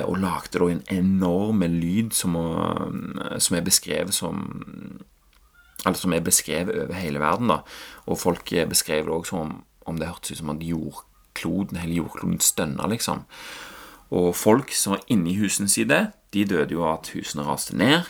og 0.05 0.19
lagde 0.21 0.59
da 0.59 0.67
en 0.69 0.83
enorm 0.91 1.63
lyd 1.67 2.13
som, 2.13 2.35
eh, 2.35 3.39
som, 3.39 3.57
er 3.57 3.65
beskrevet 3.65 4.13
som 4.13 5.01
Eller 5.85 5.97
som 5.99 6.13
er 6.13 6.19
beskrevet 6.23 6.77
over 6.79 6.93
hele 6.93 7.19
verden. 7.19 7.47
da, 7.47 7.57
Og 8.05 8.19
folk 8.19 8.49
beskrev 8.69 9.05
det 9.05 9.11
òg 9.11 9.25
som 9.25 9.63
om 9.85 9.97
det 9.97 10.07
hørtes 10.07 10.31
ut 10.31 10.37
som 10.37 10.49
at 10.49 10.61
jordkloden, 10.63 11.77
hele 11.77 11.95
jordkloden 11.95 12.39
stønna, 12.39 12.87
liksom. 12.87 13.25
Og 14.11 14.35
folk 14.35 14.71
som 14.71 14.91
var 14.91 15.01
inne 15.07 15.31
i 15.31 15.37
husene 15.37 15.67
sine, 15.67 16.13
de 16.33 16.45
døde 16.45 16.71
jo 16.71 16.85
av 16.85 16.99
at 16.99 17.09
husene 17.13 17.43
raste 17.43 17.75
ned, 17.75 18.03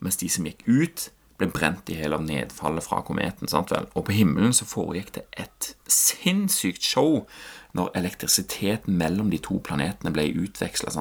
mens 0.00 0.16
de 0.16 0.28
som 0.28 0.46
gikk 0.46 0.64
ut, 0.66 1.10
ble 1.40 1.50
brent 1.52 1.90
i 1.90 1.98
hjel 1.98 2.14
av 2.16 2.24
nedfallet 2.24 2.84
fra 2.84 3.00
kometen. 3.06 3.48
sant 3.48 3.72
vel? 3.72 3.88
Og 3.94 4.06
på 4.06 4.16
himmelen 4.16 4.54
så 4.56 4.68
foregikk 4.68 5.14
det 5.16 5.26
et 5.40 5.72
sinnssykt 5.90 6.84
show 6.84 7.24
når 7.76 7.92
elektrisiteten 7.98 8.96
mellom 8.98 9.30
de 9.32 9.40
to 9.42 9.60
planetene 9.64 10.12
ble 10.14 10.28
utveksla 10.44 10.92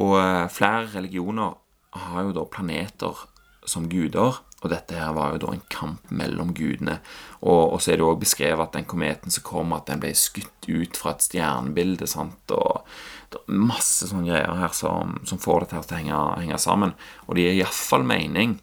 Og 0.00 0.14
eh, 0.20 0.46
flere 0.52 0.86
religioner 0.94 1.58
har 1.90 2.28
jo 2.28 2.34
da 2.36 2.46
planeter 2.46 3.26
som 3.66 3.88
guder, 3.90 4.38
og 4.60 4.68
dette 4.72 4.98
her 4.98 5.14
var 5.16 5.34
jo 5.34 5.40
da 5.44 5.54
en 5.54 5.66
kamp 5.72 6.12
mellom 6.12 6.52
gudene. 6.56 6.98
Og, 7.40 7.74
og 7.74 7.78
så 7.80 7.94
er 7.94 8.00
det 8.00 8.06
òg 8.06 8.20
beskrevet 8.20 8.62
at 8.66 8.76
den 8.76 8.88
kometen 8.88 9.32
som 9.32 9.46
kom, 9.46 9.72
at 9.72 9.88
den 9.88 10.02
ble 10.02 10.12
skutt 10.18 10.68
ut 10.68 11.00
fra 11.00 11.14
et 11.14 11.24
stjernebilde. 11.24 12.08
sant, 12.10 12.52
og 12.52 12.84
det 13.32 13.40
er 13.40 13.60
masse 13.70 14.10
sånne 14.10 14.28
greier 14.28 14.60
her 14.60 14.74
som, 14.76 15.16
som 15.24 15.40
får 15.40 15.70
her 15.70 15.84
til 15.86 15.96
å 15.96 16.00
henge, 16.00 16.22
henge 16.42 16.60
sammen. 16.60 16.96
Og 17.28 17.38
det 17.38 17.48
gir 17.48 17.62
iallfall 17.62 18.04
mening 18.04 18.58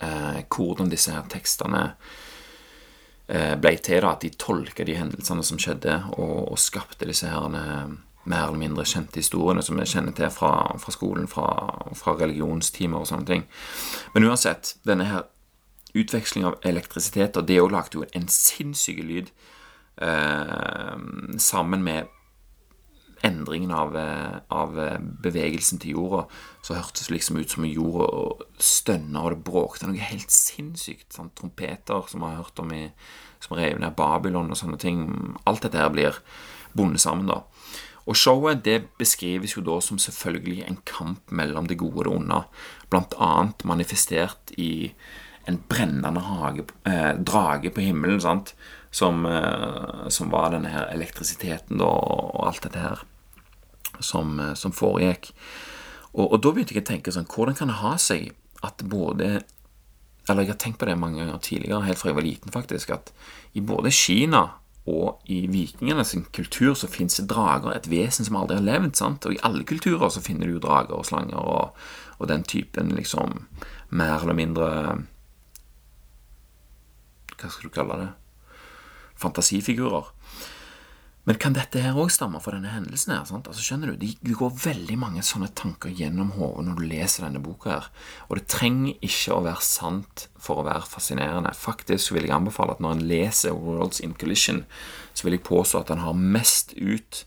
eh, 0.00 0.44
hvordan 0.48 0.92
disse 0.92 1.12
her 1.12 1.28
tekstene 1.32 1.90
Eh, 3.24 3.54
ble 3.56 3.70
til 3.80 4.02
da, 4.04 4.10
at 4.12 4.20
de 4.20 4.34
tolka 4.36 4.84
de 4.84 4.98
hendelsene 4.98 5.44
som 5.46 5.60
skjedde, 5.60 5.94
og, 6.18 6.52
og 6.52 6.60
skapte 6.60 7.08
disse 7.08 7.30
her 7.30 7.56
eh, 7.56 7.94
mer 8.24 8.46
eller 8.48 8.60
mindre 8.60 8.86
kjente 8.88 9.20
historiene 9.20 9.62
som 9.62 9.78
vi 9.78 9.86
kjenner 9.88 10.14
til 10.16 10.30
fra, 10.32 10.52
fra 10.80 10.94
skolen, 10.94 11.28
fra, 11.28 11.46
fra, 11.98 12.16
religionstimer 12.20 13.02
og 13.02 13.10
sånne 13.10 13.28
ting. 13.28 13.46
Men 14.14 14.28
uansett, 14.30 14.76
denne 14.86 15.08
her 15.10 15.26
utveksling 15.94 16.46
av 16.48 16.58
elektrisitet, 16.66 17.36
og 17.36 17.48
det 17.48 17.60
òg 17.62 17.72
lagde 17.74 18.00
jo 18.00 18.08
en 18.16 18.28
sinnssyk 18.32 19.02
lyd 19.04 19.30
eh, 20.02 20.96
sammen 21.38 21.84
med 21.86 22.10
endringen 23.24 23.70
av, 23.70 23.96
eh, 23.96 24.40
av, 24.48 24.78
eh, 24.78 24.98
bevegelsen 25.00 25.78
til 25.80 25.90
jorda, 25.96 26.26
så 26.62 26.74
hørtes 26.74 27.06
det 27.06 27.14
liksom 27.16 27.38
ut 27.38 27.50
som 27.50 27.64
jorda 27.64 28.44
stønna, 28.58 29.22
og 29.22 29.30
det 29.30 29.44
bråkte 29.44 29.86
noe 29.88 29.96
helt 30.10 30.30
sinnssykt. 30.30 31.12
Sånn, 31.12 31.30
trompeter 31.34 32.08
som 32.08 32.20
vi 32.20 32.26
har 32.26 32.42
hørt 32.42 32.58
om 32.58 32.72
i, 32.72 32.92
som 33.40 33.56
rev 33.56 33.78
ned 33.78 33.96
Babylon 33.96 34.50
og 34.50 34.56
sånne 34.56 34.78
ting. 34.78 35.38
Alt 35.46 35.62
dette 35.62 35.78
her 35.78 35.88
blir 35.88 36.18
bundet 36.76 37.00
sammen, 37.00 37.26
da. 37.26 37.42
Og 38.04 38.18
showet 38.18 38.64
det 38.66 38.82
beskrives 39.00 39.56
jo 39.56 39.62
da 39.64 39.78
som 39.80 40.00
selvfølgelig 40.00 40.64
en 40.66 40.80
kamp 40.88 41.30
mellom 41.32 41.68
det 41.70 41.78
gode 41.80 42.02
og 42.02 42.08
det 42.08 42.16
onde, 42.18 42.40
blant 42.92 43.16
annet 43.22 43.64
manifestert 43.64 44.52
i 44.60 44.92
en 45.48 45.58
brennende 45.68 46.20
hage, 46.24 46.66
eh, 46.84 47.12
drage 47.20 47.70
på 47.70 47.84
himmelen, 47.84 48.20
sant? 48.20 48.54
Som, 48.90 49.26
eh, 49.26 50.08
som 50.08 50.30
var 50.30 50.50
denne 50.50 50.70
her 50.70 50.88
elektrisiteten 50.92 51.78
da, 51.78 51.88
og 51.88 52.46
alt 52.46 52.62
dette 52.62 52.78
her 52.78 53.02
som, 54.00 54.38
eh, 54.40 54.54
som 54.54 54.72
foregikk. 54.72 55.32
Og, 56.14 56.32
og, 56.32 56.40
da 56.42 56.52
begynte 56.52 56.74
jeg 56.74 56.84
å 56.84 56.86
tenke 56.86 57.10
sånn 57.10 57.26
Hvordan 57.26 57.56
kan 57.58 57.68
det 57.68 57.80
ha 57.80 57.96
seg 57.98 58.32
at 58.62 58.84
både 58.86 59.42
Eller 60.28 60.42
jeg 60.42 60.52
har 60.54 60.60
tenkt 60.62 60.78
på 60.78 60.86
det 60.86 60.96
mange 60.96 61.18
ganger 61.18 61.40
tidligere, 61.42 61.84
helt 61.84 61.98
fra 61.98 62.08
jeg 62.08 62.16
var 62.16 62.24
liten, 62.24 62.50
faktisk, 62.50 62.90
at 62.94 63.10
i 63.52 63.60
både 63.60 63.90
Kina 63.92 64.54
og 64.84 65.22
i 65.32 65.46
vikingene 65.48 66.04
sin 66.04 66.26
kultur 66.36 66.74
så 66.76 66.88
fins 66.92 67.16
det 67.16 67.30
drager, 67.30 67.72
et 67.72 67.88
vesen 67.88 68.26
som 68.26 68.36
aldri 68.36 68.58
har 68.58 68.66
levd. 68.66 68.96
sant? 68.96 69.24
Og 69.24 69.32
i 69.32 69.40
alle 69.42 69.64
kulturer 69.64 70.10
så 70.12 70.20
finner 70.20 70.46
du 70.46 70.58
jo 70.58 70.64
drager 70.64 70.98
og 70.98 71.06
slanger 71.08 71.40
og, 71.40 71.78
og 72.18 72.28
den 72.28 72.44
typen 72.44 72.92
liksom 72.92 73.46
mer 73.90 74.20
eller 74.20 74.36
mindre 74.36 74.68
Hva 77.34 77.48
skal 77.50 77.68
du 77.68 77.74
kalle 77.74 77.96
det? 78.00 78.10
Fantasifigurer. 79.20 80.13
Men 81.24 81.38
kan 81.40 81.54
dette 81.56 81.80
her 81.80 81.96
òg 81.96 82.10
stamme 82.12 82.40
fra 82.44 82.52
denne 82.52 82.72
hendelsen? 82.74 83.14
her, 83.14 83.24
sant? 83.24 83.46
Altså 83.48 83.62
skjønner 83.64 83.94
du, 83.94 84.04
Det 84.04 84.36
går 84.36 84.50
veldig 84.60 84.98
mange 85.00 85.22
sånne 85.24 85.48
tanker 85.56 85.88
gjennom 85.88 86.34
hodet 86.36 86.66
når 86.66 86.80
du 86.80 86.84
leser 86.90 87.24
denne 87.24 87.40
boka. 87.40 87.70
her, 87.70 87.90
Og 88.28 88.36
det 88.36 88.46
trenger 88.46 88.98
ikke 89.00 89.32
å 89.32 89.44
være 89.44 89.62
sant 89.64 90.28
for 90.36 90.60
å 90.60 90.66
være 90.68 90.84
fascinerende. 90.84 91.54
Faktisk 91.54 92.12
vil 92.12 92.28
jeg 92.28 92.36
anbefale 92.36 92.72
at 92.72 92.80
når 92.80 92.92
en 92.92 93.08
leser 93.08 93.56
Worlds 93.56 94.00
in 94.00 94.12
Collision, 94.12 94.66
så 95.14 95.24
vil 95.24 95.38
jeg 95.38 95.48
påstå 95.48 95.80
at 95.80 95.90
en 95.90 96.04
har 96.04 96.12
mest 96.12 96.74
ut 96.76 97.24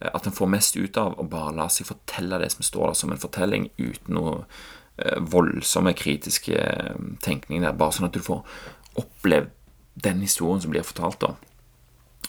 at 0.00 0.26
en 0.26 0.32
får 0.32 0.46
mest 0.46 0.76
ut 0.76 0.96
av 0.96 1.16
å 1.18 1.26
bare 1.26 1.56
la 1.56 1.66
seg 1.72 1.88
fortelle 1.88 2.38
det 2.38 2.52
som 2.54 2.62
står 2.62 2.86
der, 2.86 2.94
som 2.94 3.12
en 3.12 3.18
fortelling, 3.18 3.68
uten 3.78 4.20
å 4.20 4.34
eh, 4.38 5.18
voldsomme 5.18 5.94
kritiske 5.98 6.54
eh, 6.54 7.00
tenkning 7.24 7.64
der, 7.64 7.74
bare 7.74 7.96
sånn 7.96 8.06
at 8.06 8.14
du 8.14 8.22
får 8.22 8.44
opplevd 8.98 9.50
den 9.98 10.22
historien 10.22 10.62
som 10.62 10.70
blir 10.70 10.86
fortalt, 10.86 11.18
da. 11.24 11.34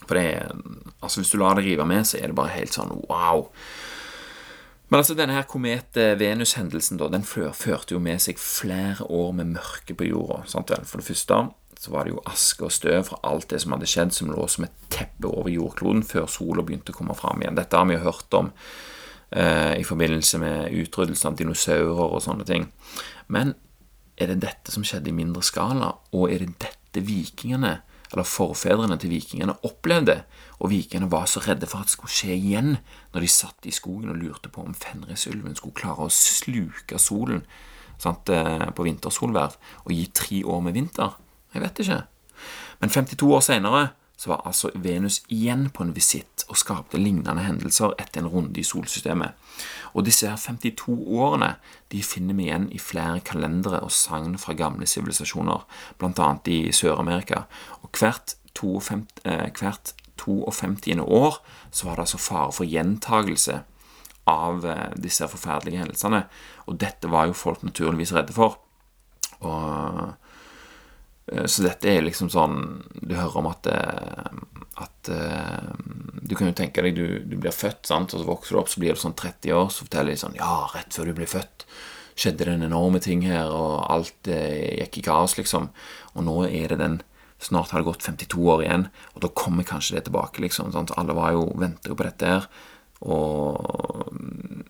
For 0.05 0.17
det 0.17 0.25
er 0.35 0.53
Altså, 0.99 1.21
hvis 1.21 1.29
du 1.31 1.37
lar 1.39 1.55
det 1.55 1.63
rive 1.63 1.85
med, 1.87 2.03
så 2.03 2.17
er 2.19 2.27
det 2.27 2.35
bare 2.35 2.51
helt 2.51 2.75
sånn 2.75 2.89
wow. 3.07 3.45
Men 4.89 4.99
altså, 4.99 5.15
denne 5.15 5.37
her 5.37 5.45
komet-Venus-hendelsen 5.47 6.99
da, 6.99 7.07
den 7.13 7.23
førte 7.23 7.95
jo 7.95 8.01
med 8.03 8.19
seg 8.19 8.41
flere 8.41 9.05
år 9.05 9.31
med 9.37 9.53
mørke 9.53 9.95
på 9.95 10.09
jorda. 10.09 10.41
sant 10.49 10.73
vel? 10.73 10.83
For 10.89 10.99
det 10.99 11.07
første 11.07 11.39
så 11.79 11.93
var 11.93 12.03
det 12.03 12.11
jo 12.11 12.23
aske 12.27 12.65
og 12.67 12.73
støv 12.75 13.05
fra 13.07 13.21
alt 13.29 13.47
det 13.53 13.61
som 13.63 13.71
hadde 13.71 13.87
skjedd, 13.87 14.11
som 14.11 14.31
lå 14.33 14.47
som 14.51 14.65
et 14.67 14.79
teppe 14.91 15.29
over 15.29 15.47
jordkloden 15.53 16.03
før 16.03 16.27
sola 16.27 16.65
begynte 16.65 16.91
å 16.91 16.97
komme 16.97 17.15
fram 17.15 17.39
igjen. 17.39 17.55
Dette 17.55 17.79
har 17.79 17.87
vi 17.87 17.95
jo 17.95 18.03
hørt 18.03 18.35
om 18.35 18.49
eh, 19.31 19.77
i 19.79 19.85
forbindelse 19.87 20.41
med 20.43 20.75
utryddelsen 20.75 21.31
av 21.31 21.37
dinosaurer 21.39 22.03
og 22.09 22.19
sånne 22.25 22.47
ting. 22.49 22.67
Men 23.31 23.53
er 24.19 24.33
det 24.33 24.41
dette 24.43 24.75
som 24.75 24.83
skjedde 24.83 25.13
i 25.13 25.15
mindre 25.15 25.45
skala, 25.45 25.93
og 26.11 26.33
er 26.33 26.43
det 26.43 26.57
dette 26.65 27.05
vikingene 27.07 27.77
eller 28.11 28.25
forfedrene 28.25 28.97
til 28.99 29.13
vikingene 29.13 29.57
opplevde, 29.67 30.23
og 30.59 30.71
vikingene 30.71 31.11
var 31.11 31.27
så 31.29 31.43
redde 31.45 31.69
for 31.69 31.83
at 31.83 31.89
det 31.89 31.95
skulle 31.95 32.13
skje 32.13 32.35
igjen 32.35 32.71
når 33.13 33.25
de 33.25 33.31
satt 33.31 33.69
i 33.69 33.73
skogen 33.75 34.11
og 34.13 34.19
lurte 34.21 34.51
på 34.53 34.63
om 34.65 34.75
Fenrisulven 34.77 35.57
skulle 35.57 35.77
klare 35.77 36.07
å 36.07 36.13
sluke 36.13 36.99
solen 37.01 37.43
sant, 38.01 38.29
eh, 38.33 38.69
på 38.73 38.85
vintersolverv 38.87 39.57
og 39.85 39.93
gi 39.93 40.07
tre 40.15 40.43
år 40.43 40.63
med 40.65 40.77
vinter. 40.77 41.15
Jeg 41.53 41.63
vet 41.63 41.83
ikke. 41.83 42.01
Men 42.79 42.89
52 42.89 43.33
år 43.35 43.43
senere 43.45 43.89
så 44.19 44.33
var 44.33 44.41
altså 44.45 44.67
Venus 44.75 45.21
igjen 45.31 45.69
på 45.71 45.85
en 45.85 45.93
visitt 45.95 46.43
og 46.51 46.57
skapte 46.59 46.99
lignende 46.99 47.45
hendelser 47.45 47.93
etter 48.01 48.19
en 48.19 48.27
runde 48.27 48.59
i 48.59 48.65
solsystemet. 48.67 49.31
Og 49.95 50.03
disse 50.03 50.27
her 50.27 50.35
52 50.35 50.97
årene 51.15 51.53
de 51.93 52.01
finner 52.03 52.35
vi 52.35 52.49
igjen 52.49 52.67
i 52.75 52.81
flere 52.83 53.21
kalendere 53.23 53.79
og 53.85 53.95
sagn 53.95 54.35
fra 54.41 54.57
gamle 54.59 54.87
sivilisasjoner, 54.91 55.63
bl.a. 56.01 56.29
i 56.51 56.59
Sør-Amerika. 56.75 57.45
Og 57.79 57.95
hvert 57.95 58.35
52, 58.59 59.23
eh, 59.23 59.47
hvert 59.55 59.93
52. 60.19 60.99
år 60.99 61.39
så 61.71 61.87
var 61.87 61.95
det 61.95 62.09
altså 62.09 62.19
fare 62.19 62.51
for 62.51 62.67
gjentagelse 62.67 63.61
av 64.27 64.65
eh, 64.67 64.87
disse 64.99 65.31
forferdelige 65.31 65.79
hendelsene. 65.79 66.25
Og 66.67 66.75
dette 66.81 67.07
var 67.07 67.31
jo 67.31 67.39
folk 67.39 67.63
naturligvis 67.63 68.13
redde 68.17 68.35
for. 68.35 68.59
Og 69.39 70.11
så 71.29 71.65
dette 71.65 71.89
er 71.91 72.05
liksom 72.05 72.29
sånn 72.33 72.55
Du 73.01 73.13
hører 73.13 73.37
om 73.41 73.49
at, 73.51 73.67
eh, 73.69 74.39
at 74.81 75.11
eh, 75.13 75.69
Du 76.21 76.35
kan 76.37 76.49
jo 76.49 76.55
tenke 76.57 76.83
deg 76.85 76.97
du, 76.97 77.19
du 77.25 77.37
blir 77.37 77.53
født, 77.53 77.85
sant? 77.89 78.13
og 78.13 78.23
så 78.23 78.27
vokser 78.27 78.55
du 78.55 78.61
opp, 78.61 78.71
så 78.71 78.81
blir 78.81 78.97
du 78.97 79.01
sånn 79.01 79.17
30 79.17 79.55
år, 79.55 79.69
så 79.73 79.85
forteller 79.85 80.15
de 80.15 80.23
sånn 80.23 80.39
Ja, 80.39 80.69
rett 80.73 80.95
før 80.95 81.11
du 81.11 81.17
blir 81.19 81.29
født, 81.29 81.67
skjedde 82.19 82.47
det 82.47 82.55
en 82.57 82.67
enorme 82.69 83.01
ting 83.03 83.23
her, 83.27 83.51
og 83.53 83.85
alt 83.91 84.27
gikk 84.27 84.99
i 84.99 85.05
kaos, 85.05 85.37
liksom. 85.39 85.69
Og 86.17 86.25
nå 86.27 86.41
er 86.49 86.73
det 86.73 86.81
den 86.81 86.99
Snart 87.39 87.71
har 87.71 87.79
det 87.79 87.87
gått 87.87 88.03
52 88.03 88.41
år 88.51 88.65
igjen, 88.65 88.81
og 89.15 89.21
da 89.23 89.29
kommer 89.31 89.63
kanskje 89.63 89.95
det 89.95 90.01
tilbake, 90.09 90.41
liksom. 90.43 90.73
Sant? 90.75 90.91
Alle 90.99 91.15
var 91.15 91.31
jo 91.37 91.45
venter 91.55 91.93
jo 91.93 91.95
på 91.95 92.03
dette 92.03 92.27
her, 92.33 92.47
og 92.99 94.09
mm, 94.11 94.65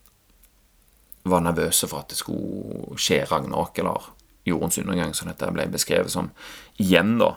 var 1.34 1.42
nervøse 1.42 1.88
for 1.90 2.04
at 2.04 2.14
det 2.14 2.20
skulle 2.20 2.94
skje 2.94 3.24
ragnarok, 3.26 3.80
eller 3.82 4.06
jordens 4.48 4.78
undergang, 4.78 5.14
som 5.14 5.28
dette 5.28 5.50
ble 5.54 5.66
beskrevet 5.72 6.12
som 6.12 6.30
igjen, 6.80 7.16
da. 7.20 7.34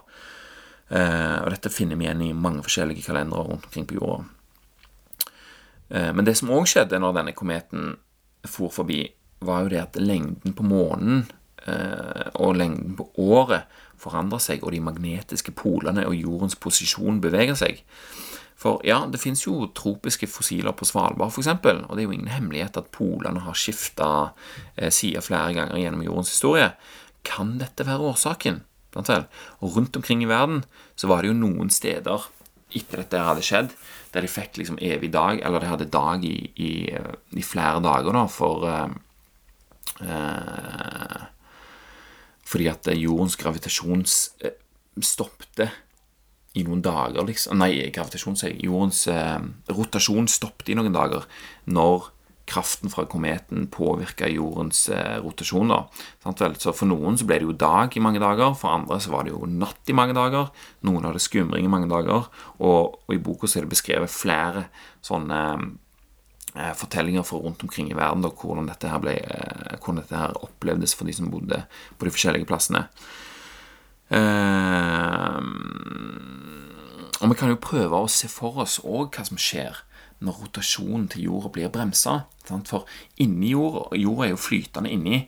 Eh, 0.93 1.37
og 1.41 1.51
dette 1.53 1.71
finner 1.73 1.99
vi 1.99 2.07
igjen 2.07 2.23
i 2.25 2.33
mange 2.37 2.63
forskjellige 2.65 3.05
kalendere 3.07 3.47
rundt 3.47 3.67
omkring 3.67 3.87
på 3.89 3.97
jorda. 3.97 4.23
Eh, 5.89 6.11
men 6.13 6.25
det 6.27 6.37
som 6.39 6.51
òg 6.53 6.67
skjedde 6.69 6.99
når 7.01 7.19
denne 7.19 7.35
kometen 7.37 7.95
for 8.47 8.73
forbi, 8.73 9.05
var 9.43 9.65
jo 9.65 9.73
det 9.73 9.81
at 9.81 9.99
lengden 9.99 10.55
på 10.55 10.65
månen 10.67 11.25
og 11.63 12.57
lengden 12.59 12.97
på 12.99 13.05
året 13.23 13.69
forandrer 14.03 14.41
seg, 14.43 14.65
og 14.65 14.73
de 14.75 14.81
magnetiske 14.83 15.53
polene 15.55 16.03
og 16.09 16.17
jordens 16.17 16.57
posisjon 16.59 17.21
beveger 17.23 17.55
seg. 17.59 17.83
For 18.59 18.83
ja, 18.87 19.01
det 19.11 19.19
fins 19.19 19.43
jo 19.43 19.67
tropiske 19.75 20.29
fossiler 20.31 20.75
på 20.77 20.87
Svalbard, 20.87 21.33
f.eks., 21.33 21.49
og 21.51 21.95
det 21.95 22.03
er 22.03 22.05
jo 22.05 22.15
ingen 22.15 22.31
hemmelighet 22.31 22.77
at 22.79 22.91
polene 22.95 23.43
har 23.43 23.57
skifta 23.59 24.11
eh, 24.77 24.91
flere 24.91 25.55
ganger 25.57 25.81
gjennom 25.81 26.05
jordens 26.05 26.31
historie. 26.31 26.69
Kan 27.27 27.57
dette 27.59 27.87
være 27.87 28.13
årsaken? 28.13 28.61
Og 28.93 29.75
rundt 29.75 29.97
omkring 29.97 30.21
i 30.23 30.29
verden 30.29 30.63
så 30.95 31.09
var 31.09 31.23
det 31.23 31.31
jo 31.31 31.39
noen 31.41 31.71
steder 31.73 32.29
etter 32.73 33.03
dette 33.03 33.21
hadde 33.21 33.43
skjedd, 33.45 33.73
der 34.13 34.25
de 34.25 34.29
fikk 34.29 34.57
liksom 34.57 34.79
evig 34.81 35.11
dag, 35.13 35.41
eller 35.45 35.61
de 35.61 35.69
hadde 35.69 35.91
dag 35.93 36.23
i, 36.25 36.37
i, 36.57 36.71
i 37.37 37.43
flere 37.45 37.81
dager, 37.85 38.15
da, 38.15 38.23
for 38.31 38.65
eh, 38.69 38.95
eh, 40.07 41.19
Fordi 42.47 42.67
at 42.71 42.89
jordens 42.97 43.37
gravitasjon 43.39 44.05
eh, 44.43 44.57
stoppte 45.01 45.69
i 46.53 46.63
noen 46.65 46.83
dager, 46.85 47.23
liksom 47.25 47.57
Nei, 47.57 47.89
gravitasjon, 47.93 48.37
sier 48.37 48.57
Jordens 48.61 49.05
eh, 49.09 49.39
rotasjon 49.73 50.29
stoppet 50.29 50.69
i 50.69 50.77
noen 50.77 50.93
dager 50.93 51.25
når 51.65 52.11
kraften 52.49 52.91
fra 52.91 53.05
kometen 53.07 53.69
påvirka 53.71 54.27
jordens 54.27 54.85
eh, 54.91 55.17
rotasjon. 55.23 55.71
da. 55.71 55.79
Så 56.59 56.73
For 56.75 56.89
noen 56.89 57.17
så 57.17 57.27
ble 57.27 57.39
det 57.39 57.47
jo 57.47 57.55
dag 57.55 57.95
i 57.95 58.03
mange 58.03 58.19
dager, 58.21 58.51
for 58.59 58.75
andre 58.75 58.99
så 59.01 59.13
var 59.13 59.25
det 59.25 59.33
jo 59.33 59.47
natt 59.47 59.89
i 59.89 59.95
mange 59.95 60.15
dager. 60.17 60.51
Noen 60.83 61.07
hadde 61.07 61.23
skumring 61.23 61.65
i 61.65 61.71
mange 61.71 61.89
dager, 61.91 62.27
og, 62.59 62.99
og 63.07 63.15
i 63.15 63.21
boka 63.23 63.47
er 63.47 63.65
det 63.65 63.73
beskrevet 63.73 64.11
flere 64.11 64.67
sånne 65.05 65.39
eh, 65.55 65.65
fortellinger 66.77 67.25
fra 67.25 67.39
rundt 67.41 67.63
omkring 67.65 67.91
i 67.91 67.97
verden 67.97 68.23
da, 68.25 68.29
hvordan, 68.29 68.67
dette 68.69 68.91
her 68.91 69.01
ble, 69.01 69.15
eh, 69.17 69.77
hvordan 69.79 70.01
dette 70.01 70.19
her 70.19 70.35
opplevdes 70.45 70.93
for 70.95 71.09
de 71.09 71.15
som 71.17 71.31
bodde 71.33 71.63
på 71.97 72.07
de 72.07 72.13
forskjellige 72.13 72.49
plassene. 72.49 72.85
Eh, 74.13 75.39
og 77.23 77.31
vi 77.31 77.39
kan 77.39 77.53
jo 77.53 77.61
prøve 77.63 78.03
å 78.03 78.11
se 78.11 78.29
for 78.29 78.61
oss 78.61 78.79
òg 78.83 79.15
hva 79.15 79.25
som 79.25 79.39
skjer 79.39 79.81
når 80.23 80.39
rotasjonen 80.43 81.09
til 81.11 81.27
jorda 81.27 81.51
blir 81.53 81.73
bremsa. 81.73 82.23
For 82.47 82.87
inni 83.23 83.53
jorda, 83.53 83.93
jorda 83.95 84.27
er 84.27 84.33
jo 84.33 84.41
flytende 84.41 84.91
inni, 84.91 85.23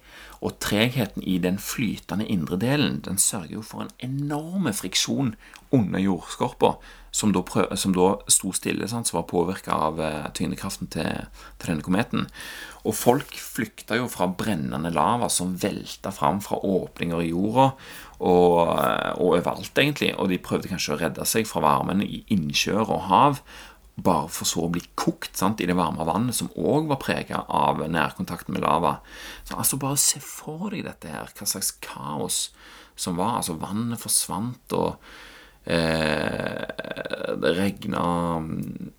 og 0.45 0.59
tregheten 0.61 1.23
i 1.23 1.37
den 1.41 1.57
flytende 1.61 2.27
indre 2.29 2.57
delen 2.61 2.99
den 3.05 3.17
sørger 3.21 3.57
jo 3.57 3.63
for 3.65 3.85
en 3.85 3.93
enorme 4.03 4.73
friksjon 4.75 5.33
under 5.73 6.03
jordskorpa, 6.03 6.75
som 7.15 7.31
da, 7.31 7.41
prøv, 7.47 7.71
som 7.79 7.93
da 7.95 8.09
sto 8.31 8.51
stille, 8.55 8.87
sant, 8.91 9.07
som 9.07 9.21
var 9.21 9.29
påvirka 9.31 9.71
av 9.87 10.01
uh, 10.03 10.25
tyngdekraften 10.35 10.89
til, 10.91 11.29
til, 11.55 11.69
denne 11.69 11.85
kometen. 11.85 12.25
Og 12.83 12.97
folk 12.99 13.31
flykta 13.39 13.97
jo 14.01 14.09
fra 14.11 14.27
brennende 14.27 14.91
lava 14.93 15.29
som 15.31 15.55
velta 15.61 16.11
fram 16.13 16.41
fra 16.43 16.59
åpninger 16.59 17.23
i 17.23 17.31
jorda, 17.31 17.69
og, 18.19 18.59
uh, 18.75 19.13
og 19.15 19.39
overalt, 19.39 19.71
egentlig. 19.71 20.11
Og 20.19 20.29
de 20.31 20.41
prøvde 20.43 20.71
kanskje 20.71 20.97
å 20.97 20.99
redde 20.99 21.29
seg 21.29 21.47
fra 21.47 21.63
varmen 21.63 22.03
i 22.03 22.25
innsjøer 22.35 22.83
og 22.83 23.07
hav 23.09 23.41
bare 23.95 24.27
for 24.31 24.47
så 24.47 24.65
å 24.65 24.71
bli 24.71 24.81
kokt 24.99 25.37
sant, 25.39 25.61
i 25.63 25.67
det 25.69 25.75
varme 25.77 26.05
vannet, 26.07 26.35
som 26.35 26.51
òg 26.59 26.89
var 26.89 26.99
prega 26.99 27.45
av 27.47 27.79
nærkontakten 27.87 28.55
med 28.55 28.65
lava. 28.65 28.97
Så 29.47 29.55
altså 29.55 29.79
Bare 29.79 29.99
se 30.01 30.19
for 30.23 30.69
deg 30.73 30.83
dette 30.87 31.11
her, 31.11 31.31
hva 31.31 31.47
slags 31.47 31.71
kaos 31.83 32.39
som 32.95 33.19
var. 33.19 33.39
Altså 33.39 33.55
Vannet 33.59 34.01
forsvant, 34.01 34.75
og 34.75 34.99
eh, 35.63 36.65
det 37.39 37.53
regna 37.55 38.05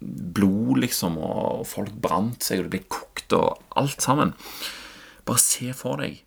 blod, 0.00 0.80
liksom, 0.87 1.20
og 1.20 1.66
folk 1.68 1.92
brant 1.92 2.48
seg, 2.48 2.62
og 2.62 2.68
det 2.68 2.74
ble 2.78 2.85
kokt, 2.88 3.37
og 3.37 3.76
alt 3.76 4.00
sammen. 4.04 4.32
Bare 5.26 5.42
se 5.42 5.72
for 5.76 6.00
deg 6.00 6.25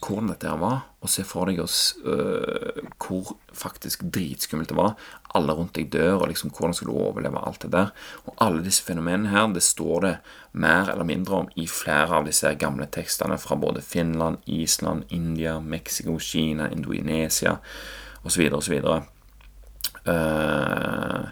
hvordan 0.00 0.30
dette 0.32 0.48
her 0.48 0.58
var, 0.60 0.80
og 1.00 1.10
se 1.12 1.24
for 1.24 1.48
deg 1.48 1.60
oss 1.62 1.94
øh, 2.04 2.80
hvor 3.00 3.34
faktisk 3.56 4.02
dritskummelt 4.12 4.70
det 4.72 4.78
var. 4.78 4.96
Alle 5.36 5.54
rundt 5.56 5.74
deg 5.76 5.90
dør, 5.92 6.22
og 6.22 6.30
liksom 6.30 6.52
hvordan 6.56 6.74
skal 6.76 6.90
du 6.90 6.96
overleve 6.96 7.40
alt 7.46 7.62
det 7.64 7.72
der? 7.72 7.92
Og 8.24 8.34
alle 8.44 8.64
disse 8.64 8.84
fenomenene 8.84 9.32
her, 9.32 9.48
det 9.52 9.62
står 9.64 10.04
det 10.04 10.14
mer 10.52 10.90
eller 10.92 11.08
mindre 11.08 11.42
om 11.42 11.48
i 11.56 11.66
flere 11.70 12.20
av 12.20 12.28
disse 12.28 12.52
gamle 12.60 12.88
tekstene 12.92 13.38
fra 13.38 13.56
både 13.60 13.84
Finland, 13.84 14.40
Island, 14.46 15.04
India, 15.08 15.58
Mexico, 15.60 16.18
Kina, 16.18 16.68
Indonesia 16.72 17.58
osv. 18.24 18.48
osv. 18.52 18.80
Uh, 20.00 21.28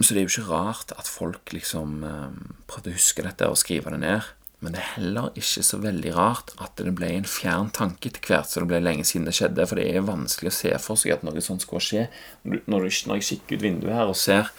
så 0.00 0.14
det 0.14 0.20
er 0.20 0.24
jo 0.24 0.30
ikke 0.30 0.50
rart 0.50 0.92
at 0.96 1.08
folk 1.10 1.52
liksom 1.52 2.02
uh, 2.06 2.34
prøvde 2.70 2.92
å 2.92 2.98
huske 2.98 3.24
dette 3.26 3.48
og 3.50 3.58
skrive 3.58 3.92
det 3.94 4.02
ned. 4.04 4.28
Men 4.58 4.74
det 4.74 4.80
er 4.82 4.94
heller 4.96 5.28
ikke 5.38 5.62
så 5.62 5.78
veldig 5.78 6.12
rart 6.16 6.50
at 6.58 6.80
det 6.80 6.90
ble 6.98 7.12
en 7.14 7.28
fjern 7.30 7.68
tanke 7.74 8.10
etter 8.10 8.24
hvert 8.26 8.50
så 8.50 8.64
det 8.64 8.70
ble 8.72 8.80
lenge 8.82 9.04
siden 9.06 9.28
det 9.28 9.36
skjedde, 9.38 9.66
for 9.70 9.78
det 9.78 9.86
er 9.92 10.06
vanskelig 10.06 10.50
å 10.50 10.56
se 10.56 10.72
for 10.82 10.98
seg 10.98 11.14
at 11.14 11.22
noe 11.26 11.42
sånt 11.44 11.62
skal 11.62 11.84
skje. 11.84 12.04
Når, 12.42 12.88
jeg 12.88 13.26
kikker 13.28 13.60
ut 13.60 13.66
vinduet 13.68 13.94
her 13.94 14.10
og 14.10 14.18
ser 14.18 14.50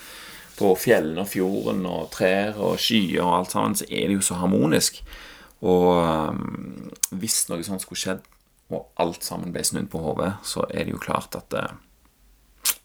på 0.56 0.72
fjellene 0.76 1.24
og 1.24 1.28
fjorden 1.28 1.84
og 1.88 2.08
trær 2.16 2.56
og 2.60 2.80
skyer 2.80 3.20
og 3.24 3.34
alt 3.36 3.54
sammen, 3.56 3.76
så 3.76 3.88
er 3.88 4.08
det 4.08 4.16
jo 4.16 4.24
så 4.24 4.40
harmonisk. 4.40 5.02
Og 5.60 6.00
um, 6.00 6.90
hvis 7.20 7.42
noe 7.52 7.64
sånt 7.64 7.84
skulle 7.84 8.00
skjedd, 8.00 8.24
og 8.70 8.88
alt 9.02 9.24
sammen 9.26 9.52
ble 9.52 9.64
snudd 9.66 9.90
på 9.92 10.00
hodet, 10.00 10.32
så 10.46 10.64
er 10.70 10.86
det 10.86 10.94
jo 10.94 11.02
klart 11.02 11.36
at 11.36 11.56
uh, 11.58 12.76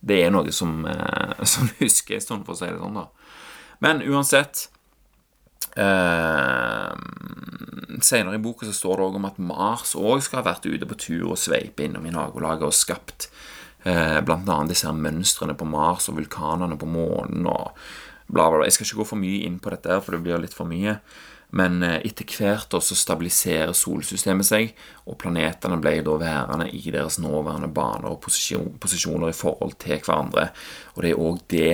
det 0.00 0.22
er 0.24 0.32
noe 0.32 0.52
som, 0.54 0.86
uh, 0.88 1.36
som 1.52 1.68
husker 1.82 2.16
en 2.16 2.24
stund, 2.24 2.46
for 2.48 2.56
å 2.56 2.62
si 2.62 2.70
det 2.70 2.80
sånn, 2.80 2.96
da. 2.96 3.08
Men 3.82 4.04
uansett 4.06 4.70
Eh, 5.76 6.92
senere 8.02 8.36
i 8.36 8.42
boka 8.42 8.66
så 8.66 8.74
står 8.76 8.98
det 8.98 9.06
òg 9.06 9.18
om 9.18 9.28
at 9.28 9.40
Mars 9.40 9.94
òg 9.96 10.22
skal 10.24 10.42
ha 10.42 10.50
vært 10.50 10.68
ute 10.68 10.88
på 10.88 10.98
tur 11.00 11.32
og 11.32 11.40
sveipe 11.40 11.86
innom 11.86 12.06
i 12.08 12.14
nabolaget 12.14 12.68
og 12.68 12.76
skapt 12.76 13.28
eh, 13.84 14.20
bl.a. 14.20 14.58
disse 14.68 14.88
her 14.88 14.96
mønstrene 14.96 15.56
på 15.58 15.68
Mars 15.68 16.10
og 16.10 16.18
vulkanene 16.20 16.78
på 16.78 16.88
månen 16.90 17.46
og 17.46 17.72
bla, 18.26 18.48
bla, 18.48 18.58
bla. 18.58 18.66
Jeg 18.66 18.78
skal 18.78 18.88
ikke 18.88 19.02
gå 19.02 19.10
for 19.12 19.22
mye 19.22 19.44
inn 19.46 19.60
på 19.62 19.72
dette, 19.74 20.00
for 20.02 20.16
det 20.16 20.24
blir 20.24 20.42
litt 20.42 20.56
for 20.56 20.68
mye. 20.68 20.98
Men 21.56 21.82
eh, 21.84 21.98
etter 22.08 22.28
hvert 22.32 22.72
så 22.80 22.96
stabiliserer 22.96 23.74
solsystemet 23.76 24.48
seg, 24.48 24.74
og 25.04 25.18
planetene 25.20 25.80
ble 25.82 25.98
da 26.04 26.16
værende 26.20 26.68
i 26.72 26.82
deres 26.88 27.18
nåværende 27.20 27.68
baner 27.76 28.12
og 28.12 28.22
posisjon, 28.24 28.74
posisjoner 28.80 29.32
i 29.32 29.36
forhold 29.36 29.76
til 29.82 30.00
hverandre. 30.00 30.48
Og 30.96 31.04
det 31.04 31.12
er 31.12 31.20
òg 31.20 31.42
det 31.52 31.72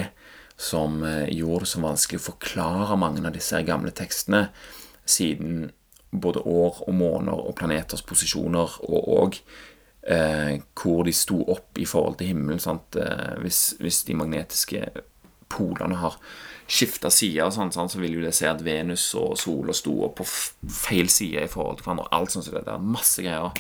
som 0.58 1.02
eh, 1.06 1.28
gjorde 1.38 1.64
det 1.64 1.70
så 1.70 1.80
vanskelig 1.84 2.18
å 2.18 2.28
forklare 2.32 2.98
mange 2.98 3.22
av 3.22 3.34
disse 3.34 3.60
gamle 3.62 3.92
tekstene, 3.94 4.48
siden 5.08 5.68
både 6.10 6.42
år 6.42 6.82
og 6.88 6.94
måneder 6.96 7.46
og 7.46 7.54
planeters 7.58 8.02
posisjoner, 8.06 8.74
og 8.88 9.10
òg 9.14 9.38
eh, 10.08 10.58
hvor 10.74 11.04
de 11.06 11.14
sto 11.14 11.38
opp 11.46 11.78
i 11.78 11.86
forhold 11.86 12.18
til 12.18 12.32
himmelen. 12.32 12.82
Eh, 12.98 13.38
hvis, 13.44 13.62
hvis, 13.78 14.02
de 14.08 14.18
magnetiske 14.18 14.82
polene 15.52 16.00
har 16.02 16.18
skifta 16.68 17.10
sider, 17.12 17.52
sånn, 17.54 17.72
sånn, 17.72 17.88
så 17.88 18.02
vil 18.02 18.18
jo 18.18 18.26
det 18.26 18.34
se 18.36 18.50
at 18.50 18.64
Venus 18.64 19.06
og 19.16 19.38
sola 19.40 19.76
sto 19.76 19.94
opp 20.08 20.18
på 20.20 20.26
feil 20.26 21.08
side 21.12 21.46
i 21.46 21.52
forhold 21.52 21.78
til 21.78 21.86
hverandre. 21.86 22.10
Alt 22.18 22.34
sånt 22.34 22.48
så 22.48 22.58
det 22.58 22.66
er 22.66 22.82
Masse 22.82 23.24
greier 23.24 23.54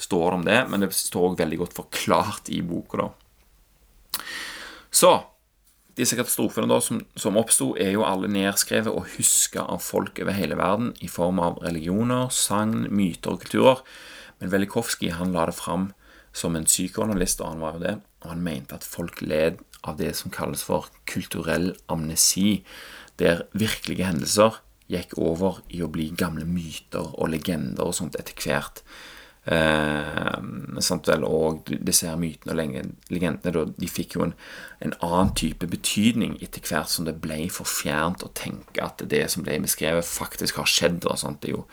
står 0.00 0.40
om 0.40 0.44
det, 0.44 0.64
men 0.68 0.82
det 0.82 0.90
står 0.96 1.30
òg 1.30 1.40
veldig 1.40 1.62
godt 1.62 1.76
forklart 1.76 2.50
i 2.52 2.62
boka. 2.64 3.10
Så 4.90 5.12
disse 5.98 6.16
katastrofene 6.18 6.68
da, 6.70 6.78
som, 6.84 7.00
som 7.18 7.38
oppsto, 7.40 7.72
er 7.80 7.94
jo 7.94 8.04
alle 8.06 8.30
nedskrevet 8.30 8.92
og 8.92 9.08
huska 9.16 9.64
av 9.64 9.82
folk 9.84 10.20
over 10.22 10.36
hele 10.36 10.58
verden 10.60 10.92
i 11.02 11.10
form 11.10 11.40
av 11.42 11.58
religioner, 11.64 12.28
sagn, 12.34 12.86
myter 12.94 13.34
og 13.34 13.44
kulturer. 13.44 13.82
Men 14.40 14.52
Velikovskij 14.54 15.14
han 15.18 15.34
la 15.34 15.48
det 15.50 15.56
fram 15.58 15.90
som 16.32 16.56
en 16.56 16.68
psykoanalyst, 16.68 17.42
og 17.42 17.52
han 17.52 17.64
var 17.64 17.76
jo 17.76 17.84
det, 17.84 17.94
og 18.22 18.32
han 18.32 18.44
mente 18.44 18.76
at 18.78 18.86
folk 18.86 19.20
led 19.24 19.60
av 19.82 19.98
det 19.98 20.12
som 20.18 20.32
kalles 20.32 20.62
for 20.64 20.88
kulturell 21.10 21.72
amnesi, 21.90 22.62
der 23.20 23.46
virkelige 23.52 24.06
hendelser 24.06 24.60
gikk 24.90 25.16
over 25.20 25.60
i 25.70 25.82
å 25.84 25.90
bli 25.92 26.08
gamle 26.18 26.46
myter 26.48 27.12
og 27.14 27.30
legender 27.32 27.86
og 27.86 27.96
sånt 27.96 28.18
etter 28.18 28.36
hvert. 28.42 28.82
Eh, 29.48 31.22
og 31.24 31.70
disse 31.70 32.06
her 32.06 32.18
mytene 32.20 32.52
og 32.52 32.58
legendene 33.08 33.62
de 33.72 33.88
fikk 33.88 34.18
jo 34.18 34.26
en, 34.26 34.34
en, 34.84 34.92
annen 35.00 35.32
type 35.38 35.66
betydning 35.70 36.36
etter 36.44 36.60
hvert 36.68 36.92
som 36.92 37.06
det 37.08 37.16
ble 37.24 37.46
for 37.52 37.68
fjernt 37.68 38.24
å 38.26 38.32
tenke 38.36 38.84
at 38.84 39.00
det 39.08 39.24
som 39.32 39.46
ble 39.46 39.56
beskrevet, 39.64 40.04
faktisk 40.04 40.60
har 40.60 40.68
skjedd. 40.68 41.00
Det 41.40 41.54
jo, 41.54 41.64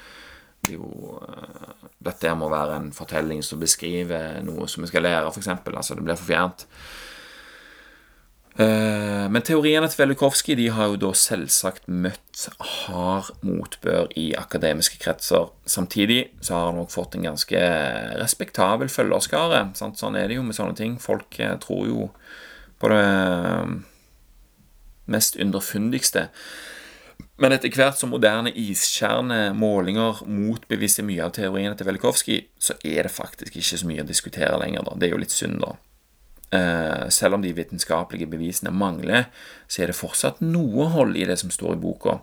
det 0.68 0.78
jo 0.78 1.20
uh, 1.20 1.76
Dette 2.08 2.32
må 2.40 2.48
være 2.54 2.80
en 2.80 2.92
fortelling 2.96 3.44
som 3.44 3.60
beskriver 3.60 4.40
noe 4.48 4.70
som 4.72 4.86
vi 4.86 4.92
skal 4.92 5.04
lære, 5.04 5.28
f.eks. 5.28 5.52
Altså, 5.52 5.98
det 5.98 6.08
blir 6.08 6.20
for 6.20 6.32
fjernt. 6.32 6.68
Eh, 8.58 9.26
men 9.30 9.44
teoriene 9.46 9.86
til 9.86 10.00
Velikovskij 10.02 10.64
har 10.74 10.90
jo 10.90 10.98
da 11.04 11.12
selvsagt 11.14 11.86
møtt 11.86 12.48
hard 12.58 13.30
motbør 13.46 14.10
i 14.18 14.32
akademiske 14.40 14.98
kretser. 15.04 15.52
Samtidig 15.70 16.32
så 16.42 16.56
har 16.56 16.72
han 16.72 16.82
òg 16.82 16.90
fått 16.90 17.20
en 17.20 17.28
ganske 17.30 17.62
respektabel 18.18 18.90
følgerskare. 18.90 19.62
Sånn 19.78 20.18
er 20.18 20.32
det 20.32 20.40
jo 20.40 20.48
med 20.48 20.58
sånne 20.58 20.78
ting. 20.80 20.98
Folk 21.02 21.38
eh, 21.38 21.54
tror 21.62 21.86
jo 21.86 22.10
på 22.82 22.90
det 22.94 23.04
eh, 23.04 23.78
mest 25.06 25.38
underfundigste. 25.38 26.28
Men 27.38 27.54
etter 27.54 27.70
hvert 27.70 28.00
som 28.00 28.10
moderne 28.10 28.50
iskjernemålinger 28.58 30.24
motbeviser 30.26 31.06
mye 31.06 31.28
av 31.28 31.36
teoriene 31.38 31.78
til 31.78 31.86
Velikovskij, 31.86 32.48
så 32.58 32.74
er 32.82 33.06
det 33.06 33.14
faktisk 33.14 33.54
ikke 33.54 33.78
så 33.84 33.90
mye 33.90 34.02
å 34.02 34.10
diskutere 34.10 34.58
lenger. 34.58 34.90
da. 34.90 34.98
Det 34.98 35.08
er 35.08 35.14
jo 35.14 35.22
litt 35.22 35.36
synd, 35.36 35.62
da. 35.62 35.76
Eh, 36.52 37.10
selv 37.10 37.36
om 37.36 37.42
de 37.44 37.52
vitenskapelige 37.52 38.30
bevisene 38.32 38.72
mangler, 38.72 39.28
så 39.68 39.84
er 39.84 39.92
det 39.92 40.00
fortsatt 40.00 40.40
noe 40.40 40.88
hold 40.94 41.18
i 41.20 41.26
det 41.28 41.36
som 41.42 41.52
står 41.52 41.76
i 41.76 41.82
boka. 41.82 42.22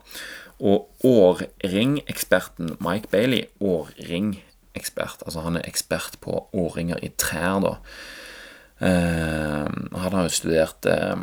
Og 0.65 1.05
årringeksperten 1.05 2.79
Mike 2.81 3.11
Bailey, 3.13 3.51
årringekspert, 3.61 5.27
altså 5.27 5.45
han 5.45 5.59
er 5.61 5.69
ekspert 5.69 6.17
på 6.25 6.47
årringer 6.57 7.03
i 7.05 7.13
trær, 7.21 7.61
da. 7.67 7.75
Eh, 8.81 9.69
han 9.69 10.17
har 10.17 10.25
jo 10.25 10.33
studert 10.33 10.89
eh, 10.89 11.21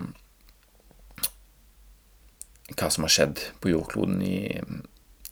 hva 2.77 2.93
som 2.93 3.07
har 3.07 3.15
skjedd 3.17 3.41
på 3.63 3.73
jordkloden 3.73 4.21
i 4.21 4.37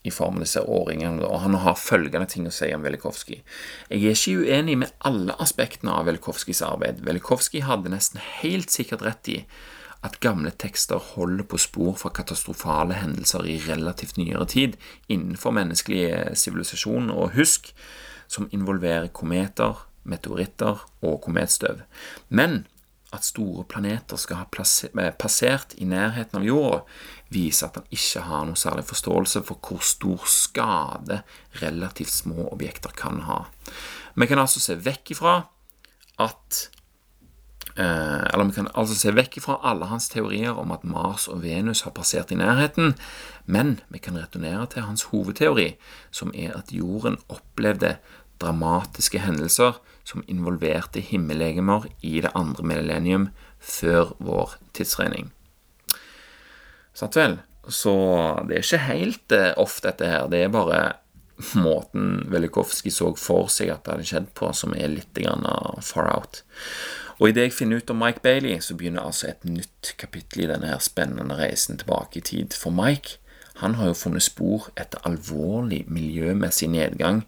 i 0.04 0.12
form 0.12 0.40
av 0.40 0.46
disse 0.46 0.62
årringene. 0.64 1.26
Og 1.28 1.42
han 1.44 1.58
har 1.64 1.80
følgende 1.80 2.30
ting 2.30 2.48
å 2.48 2.54
si 2.54 2.70
om 2.76 2.86
Velikovskij. 2.86 3.42
Jeg 3.90 4.06
er 4.06 4.16
ikke 4.16 4.46
uenig 4.46 4.78
med 4.84 4.94
alle 5.06 5.36
aspektene 5.44 5.96
av 5.96 6.08
Velikovskijs 6.10 6.64
arbeid. 6.66 7.04
Velikovskij 7.08 7.66
hadde 7.68 7.92
nesten 7.94 8.24
helt 8.40 8.72
sikkert 8.74 9.04
rett 9.06 9.32
i 9.32 9.42
at 10.06 10.20
gamle 10.24 10.52
tekster 10.56 11.02
holder 11.14 11.44
på 11.44 11.60
spor 11.60 11.98
fra 12.00 12.12
katastrofale 12.16 12.96
hendelser 13.02 13.44
i 13.52 13.58
relativt 13.66 14.16
nyere 14.20 14.48
tid 14.48 14.78
innenfor 15.12 15.52
menneskelig 15.58 16.38
sivilisasjon 16.40 17.12
og 17.12 17.36
husk, 17.36 17.74
som 18.30 18.48
involverer 18.56 19.10
kometer, 19.12 19.76
meteoritter 20.08 20.80
og 21.04 21.20
kometstøv. 21.26 21.82
Men 22.30 22.64
at 23.16 23.26
store 23.26 23.64
planeter 23.66 24.20
skal 24.22 24.44
ha 24.44 24.46
eh, 24.46 25.14
passert 25.18 25.74
i 25.82 25.88
nærheten 25.90 26.40
av 26.40 26.46
jorda, 26.46 26.82
viser 27.34 27.70
at 27.70 27.80
han 27.80 27.94
ikke 27.94 28.26
har 28.26 28.46
noe 28.46 28.60
særlig 28.60 28.86
forståelse 28.90 29.44
for 29.48 29.62
hvor 29.66 29.86
stor 29.86 30.26
skade 30.30 31.22
relativt 31.62 32.14
små 32.14 32.50
objekter 32.52 32.94
kan 32.98 33.24
ha. 33.26 33.46
Vi 34.14 34.28
kan 34.30 34.42
altså 34.42 34.62
se 34.62 34.78
vekk 34.78 35.16
ifra 35.16 35.40
at 36.20 36.60
eh, 37.80 38.22
Eller 38.30 38.50
vi 38.50 38.58
kan 38.60 38.70
altså 38.76 38.98
se 38.98 39.14
vekk 39.16 39.40
ifra 39.40 39.60
alle 39.64 39.90
hans 39.90 40.10
teorier 40.12 40.58
om 40.58 40.74
at 40.76 40.84
Mars 40.84 41.28
og 41.32 41.42
Venus 41.44 41.86
har 41.88 41.96
passert 41.96 42.32
i 42.32 42.38
nærheten, 42.38 42.94
men 43.46 43.80
vi 43.90 44.02
kan 44.04 44.18
returnere 44.18 44.68
til 44.70 44.86
hans 44.86 45.10
hovedteori, 45.10 45.78
som 46.12 46.34
er 46.36 46.58
at 46.58 46.74
jorden 46.74 47.18
opplevde 47.30 47.98
dramatiske 48.40 49.20
hendelser 49.20 49.80
som 50.10 50.24
involverte 50.28 51.04
himmellegemer 51.06 51.86
i 52.02 52.18
det 52.26 52.32
andre 52.38 52.66
millennium 52.66 53.28
før 53.62 54.16
vår 54.18 54.58
tidsregning. 54.74 55.30
Sant 56.98 57.18
vel? 57.20 57.38
Så 57.70 57.94
det 58.50 58.58
er 58.58 58.66
ikke 58.66 58.88
helt 58.88 59.36
ofte 59.36 59.54
off, 59.62 59.78
dette 59.86 60.10
her. 60.10 60.26
Det 60.32 60.42
er 60.42 60.54
bare 60.54 60.80
måten 61.56 62.26
Velikovskij 62.32 62.92
så 62.92 63.12
for 63.20 63.52
seg 63.54 63.70
at 63.72 63.86
det 63.86 63.94
hadde 63.94 64.08
skjedd 64.10 64.32
på, 64.36 64.50
som 64.56 64.74
er 64.76 64.92
litt 64.92 65.14
grann 65.16 65.46
far 65.86 66.10
out. 66.16 66.42
Og 67.20 67.30
idet 67.30 67.50
jeg 67.50 67.58
finner 67.60 67.82
ut 67.84 67.92
om 67.92 68.00
Mike 68.00 68.24
Bailey, 68.24 68.58
så 68.64 68.76
begynner 68.80 69.06
altså 69.06 69.30
et 69.30 69.46
nytt 69.46 69.94
kapittel 70.00 70.46
i 70.46 70.50
denne 70.52 70.72
her 70.72 70.82
spennende 70.84 71.38
reisen 71.40 71.80
tilbake 71.80 72.22
i 72.22 72.26
tid. 72.26 72.56
For 72.56 72.74
Mike 72.74 73.20
han 73.60 73.76
har 73.76 73.92
jo 73.92 73.98
funnet 74.02 74.24
spor 74.24 74.70
etter 74.80 75.04
alvorlig 75.08 75.84
miljømessig 75.92 76.70
nedgang 76.72 77.26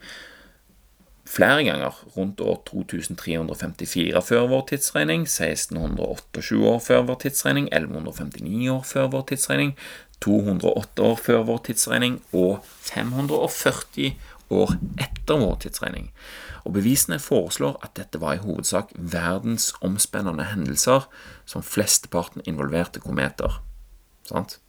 flere 1.31 1.63
ganger, 1.63 1.95
rundt 2.17 2.41
år 2.43 2.59
2354 2.67 4.21
før 4.27 4.47
vår 4.51 4.65
tidsregning, 4.73 5.23
1628 5.29 6.59
år 6.67 6.79
før 6.83 7.05
vår 7.07 7.19
tidsregning, 7.23 7.69
1159 7.71 8.67
år 8.73 8.83
før 8.87 9.07
vår 9.15 9.25
tidsregning, 9.31 9.73
208 10.21 11.07
år 11.07 11.15
før 11.17 11.45
vår 11.47 11.61
tidsregning 11.69 12.19
og 12.35 12.59
540 12.91 14.11
år 14.51 14.75
etter 14.99 15.39
vår 15.39 15.55
tidsregning. 15.63 16.11
Og 16.67 16.75
Bevisene 16.75 17.17
foreslår 17.19 17.79
at 17.85 17.95
dette 17.97 18.19
var 18.21 18.35
i 18.37 18.43
hovedsak 18.43 18.91
verdensomspennende 18.93 20.51
hendelser 20.51 21.07
som 21.49 21.65
flesteparten 21.65 22.43
involverte 22.45 23.01
kometer. 23.01 23.61
Sant? 24.27 24.59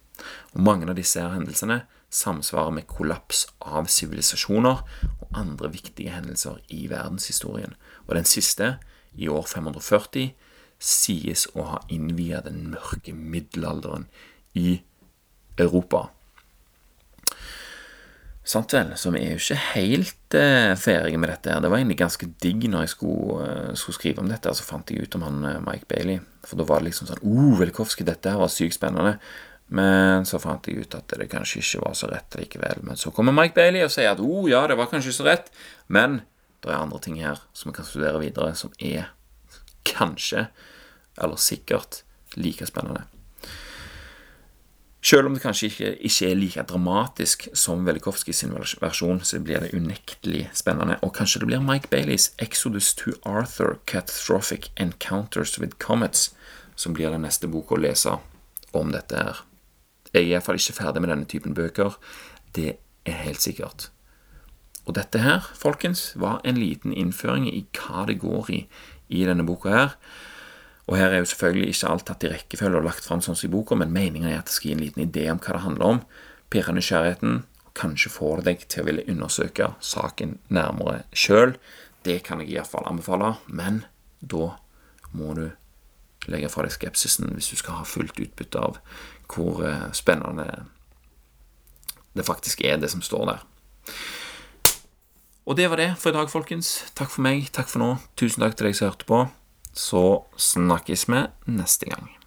Og 0.55 0.63
Mange 0.63 0.89
av 0.89 0.97
disse 0.97 1.21
hendelsene 1.21 1.83
samsvarer 2.13 2.73
med 2.77 2.87
kollaps 2.89 3.47
av 3.59 3.89
sivilisasjoner 3.91 4.83
og 5.19 5.37
andre 5.37 5.71
viktige 5.73 6.13
hendelser 6.13 6.61
i 6.69 6.85
verdenshistorien. 6.91 7.75
Og 8.07 8.15
den 8.17 8.29
siste, 8.29 8.77
i 9.17 9.29
år 9.29 9.45
540, 9.49 10.33
sies 10.83 11.47
å 11.55 11.67
ha 11.69 11.83
innviet 11.93 12.47
den 12.47 12.67
mørke 12.73 13.13
middelalderen 13.15 14.09
i 14.57 14.81
Europa. 15.57 16.09
Sant 18.43 18.73
vel, 18.75 18.89
så 18.99 19.13
vi 19.13 19.21
er 19.23 19.37
jo 19.37 19.39
ikke 19.39 19.59
helt 19.77 20.35
eh, 20.35 20.73
ferdige 20.75 21.19
med 21.21 21.29
dette. 21.31 21.53
her. 21.53 21.61
Det 21.63 21.69
var 21.71 21.79
egentlig 21.79 22.01
ganske 22.01 22.27
digg 22.43 22.65
når 22.67 22.83
jeg 22.83 22.91
skulle, 22.97 23.45
eh, 23.47 23.69
skulle 23.79 23.95
skrive 23.95 24.19
om 24.19 24.27
dette. 24.27 24.51
Så 24.51 24.65
fant 24.67 24.91
jeg 24.91 25.05
ut 25.05 25.15
om 25.15 25.23
han 25.23 25.45
eh, 25.47 25.61
Mike 25.63 25.87
Bailey. 25.87 26.19
For 26.43 26.59
da 26.59 26.67
var 26.67 26.83
det 26.83 26.89
liksom 26.89 27.07
sånn 27.07 27.23
Oh, 27.23 27.55
Velikovskij, 27.61 28.03
dette 28.09 28.33
her 28.33 28.41
var 28.41 28.51
sykt 28.51 28.75
spennende. 28.75 29.15
Men 29.67 30.25
så 30.27 30.39
fant 30.41 30.67
jeg 30.67 30.83
ut 30.83 30.95
at 30.97 31.15
det 31.17 31.29
kanskje 31.31 31.61
ikke 31.63 31.85
var 31.85 31.95
så 31.97 32.09
rett 32.11 32.35
likevel. 32.37 32.83
Men 32.83 32.99
så 32.99 33.11
kommer 33.15 33.35
Mike 33.35 33.55
Bailey 33.57 33.85
og 33.85 33.93
sier 33.93 34.11
at 34.13 34.21
oh, 34.21 34.45
ja, 34.49 34.65
det 34.67 34.77
var 34.77 34.91
kanskje 34.91 35.15
så 35.15 35.27
rett, 35.27 35.49
men 35.87 36.21
det 36.63 36.71
er 36.71 36.79
andre 36.79 36.99
ting 37.03 37.17
her 37.19 37.41
som 37.53 37.71
vi 37.71 37.77
kan 37.77 37.87
studere 37.87 38.21
videre, 38.21 38.53
som 38.55 38.71
er 38.79 39.09
kanskje, 39.87 40.47
eller 41.17 41.41
sikkert, 41.41 42.03
like 42.35 42.65
spennende. 42.65 43.03
Selv 45.03 45.27
om 45.27 45.33
det 45.35 45.41
kanskje 45.43 45.67
ikke, 45.67 45.89
ikke 46.07 46.29
er 46.29 46.37
like 46.39 46.63
dramatisk 46.63 47.47
som 47.59 47.83
Velikovskij 47.85 48.33
sin 48.33 48.53
versjon, 48.55 49.19
så 49.19 49.39
blir 49.43 49.59
det 49.59 49.73
unektelig 49.75 50.45
spennende. 50.55 50.95
Og 51.03 51.11
kanskje 51.17 51.41
det 51.43 51.49
blir 51.49 51.59
Mike 51.59 51.89
Baileys 51.91 52.31
'Exodus 52.39 52.93
to 52.95 53.11
Arthur 53.25 53.79
Catastrophic 53.85 54.71
Encounters 54.77 55.59
with 55.59 55.75
Comets' 55.83 56.31
som 56.75 56.93
blir 56.93 57.09
den 57.09 57.21
neste 57.21 57.47
boka 57.47 57.75
å 57.75 57.81
lese 57.81 58.17
om 58.71 58.91
dette 58.91 59.15
her. 59.15 59.43
Jeg 60.13 60.27
er 60.27 60.29
iallfall 60.35 60.59
ikke 60.59 60.77
ferdig 60.77 61.01
med 61.01 61.09
denne 61.09 61.29
typen 61.29 61.55
bøker. 61.57 61.97
Det 62.55 62.75
er 63.05 63.23
helt 63.25 63.41
sikkert. 63.41 63.89
Og 64.85 64.95
dette 64.97 65.21
her, 65.23 65.45
folkens, 65.55 66.11
var 66.19 66.41
en 66.43 66.59
liten 66.59 66.93
innføring 66.93 67.47
i 67.49 67.63
hva 67.77 68.05
det 68.09 68.19
går 68.21 68.51
i 68.51 68.59
i 69.13 69.23
denne 69.27 69.45
boka 69.45 69.71
her. 69.71 69.95
Og 70.87 70.97
her 70.99 71.13
er 71.13 71.21
jo 71.21 71.29
selvfølgelig 71.31 71.71
ikke 71.71 71.89
alt 71.89 72.05
tatt 72.09 72.25
i 72.27 72.31
rekkefølge 72.33 72.79
og 72.79 72.87
lagt 72.89 73.07
fram 73.07 73.21
sånn 73.23 73.37
som 73.39 73.47
i 73.47 73.53
boka, 73.53 73.77
men 73.79 73.93
meningen 73.95 74.29
er 74.29 74.41
at 74.41 74.49
det 74.49 74.55
skal 74.57 74.71
gi 74.71 74.75
en 74.75 74.83
liten 74.83 75.05
idé 75.05 75.25
om 75.31 75.39
hva 75.39 75.55
det 75.55 75.63
handler 75.63 75.95
om. 75.95 76.01
Pirre 76.51 76.75
nysgjerrigheten, 76.75 77.39
og 77.63 77.73
kanskje 77.79 78.11
får 78.11 78.43
deg 78.49 78.65
til 78.67 78.83
å 78.83 78.87
ville 78.89 79.07
undersøke 79.13 79.71
saken 79.79 80.37
nærmere 80.53 81.05
sjøl. 81.15 81.55
Det 82.03 82.19
kan 82.27 82.43
jeg 82.43 82.51
iallfall 82.53 82.89
anbefale, 82.89 83.35
men 83.47 83.85
da 84.19 84.51
må 85.15 85.33
du 85.37 85.45
legge 86.31 86.51
fra 86.51 86.65
deg 86.65 86.75
skepsisen 86.75 87.31
hvis 87.35 87.51
du 87.51 87.59
skal 87.59 87.81
ha 87.81 87.87
fullt 87.87 88.19
utbytte 88.19 88.59
av 88.59 88.79
hvor 89.31 89.63
eh, 89.67 89.91
spennende 89.95 90.65
det 92.13 92.25
faktisk 92.25 92.61
er, 92.61 92.77
det 92.77 92.91
som 92.91 93.01
står 93.01 93.25
der. 93.31 93.45
Og 95.45 95.57
det 95.57 95.69
var 95.69 95.81
det 95.81 95.89
for 95.99 96.13
i 96.13 96.15
dag, 96.15 96.29
folkens. 96.31 96.83
Takk 96.95 97.11
for 97.11 97.25
meg, 97.25 97.49
takk 97.51 97.67
for 97.67 97.83
nå. 97.83 97.89
Tusen 98.19 98.45
takk 98.45 98.55
til 98.55 98.69
deg 98.69 98.77
som 98.77 98.91
hørte 98.91 99.09
på. 99.09 99.23
Så 99.73 100.03
snakkes 100.39 101.07
vi 101.09 101.25
neste 101.49 101.89
gang. 101.89 102.22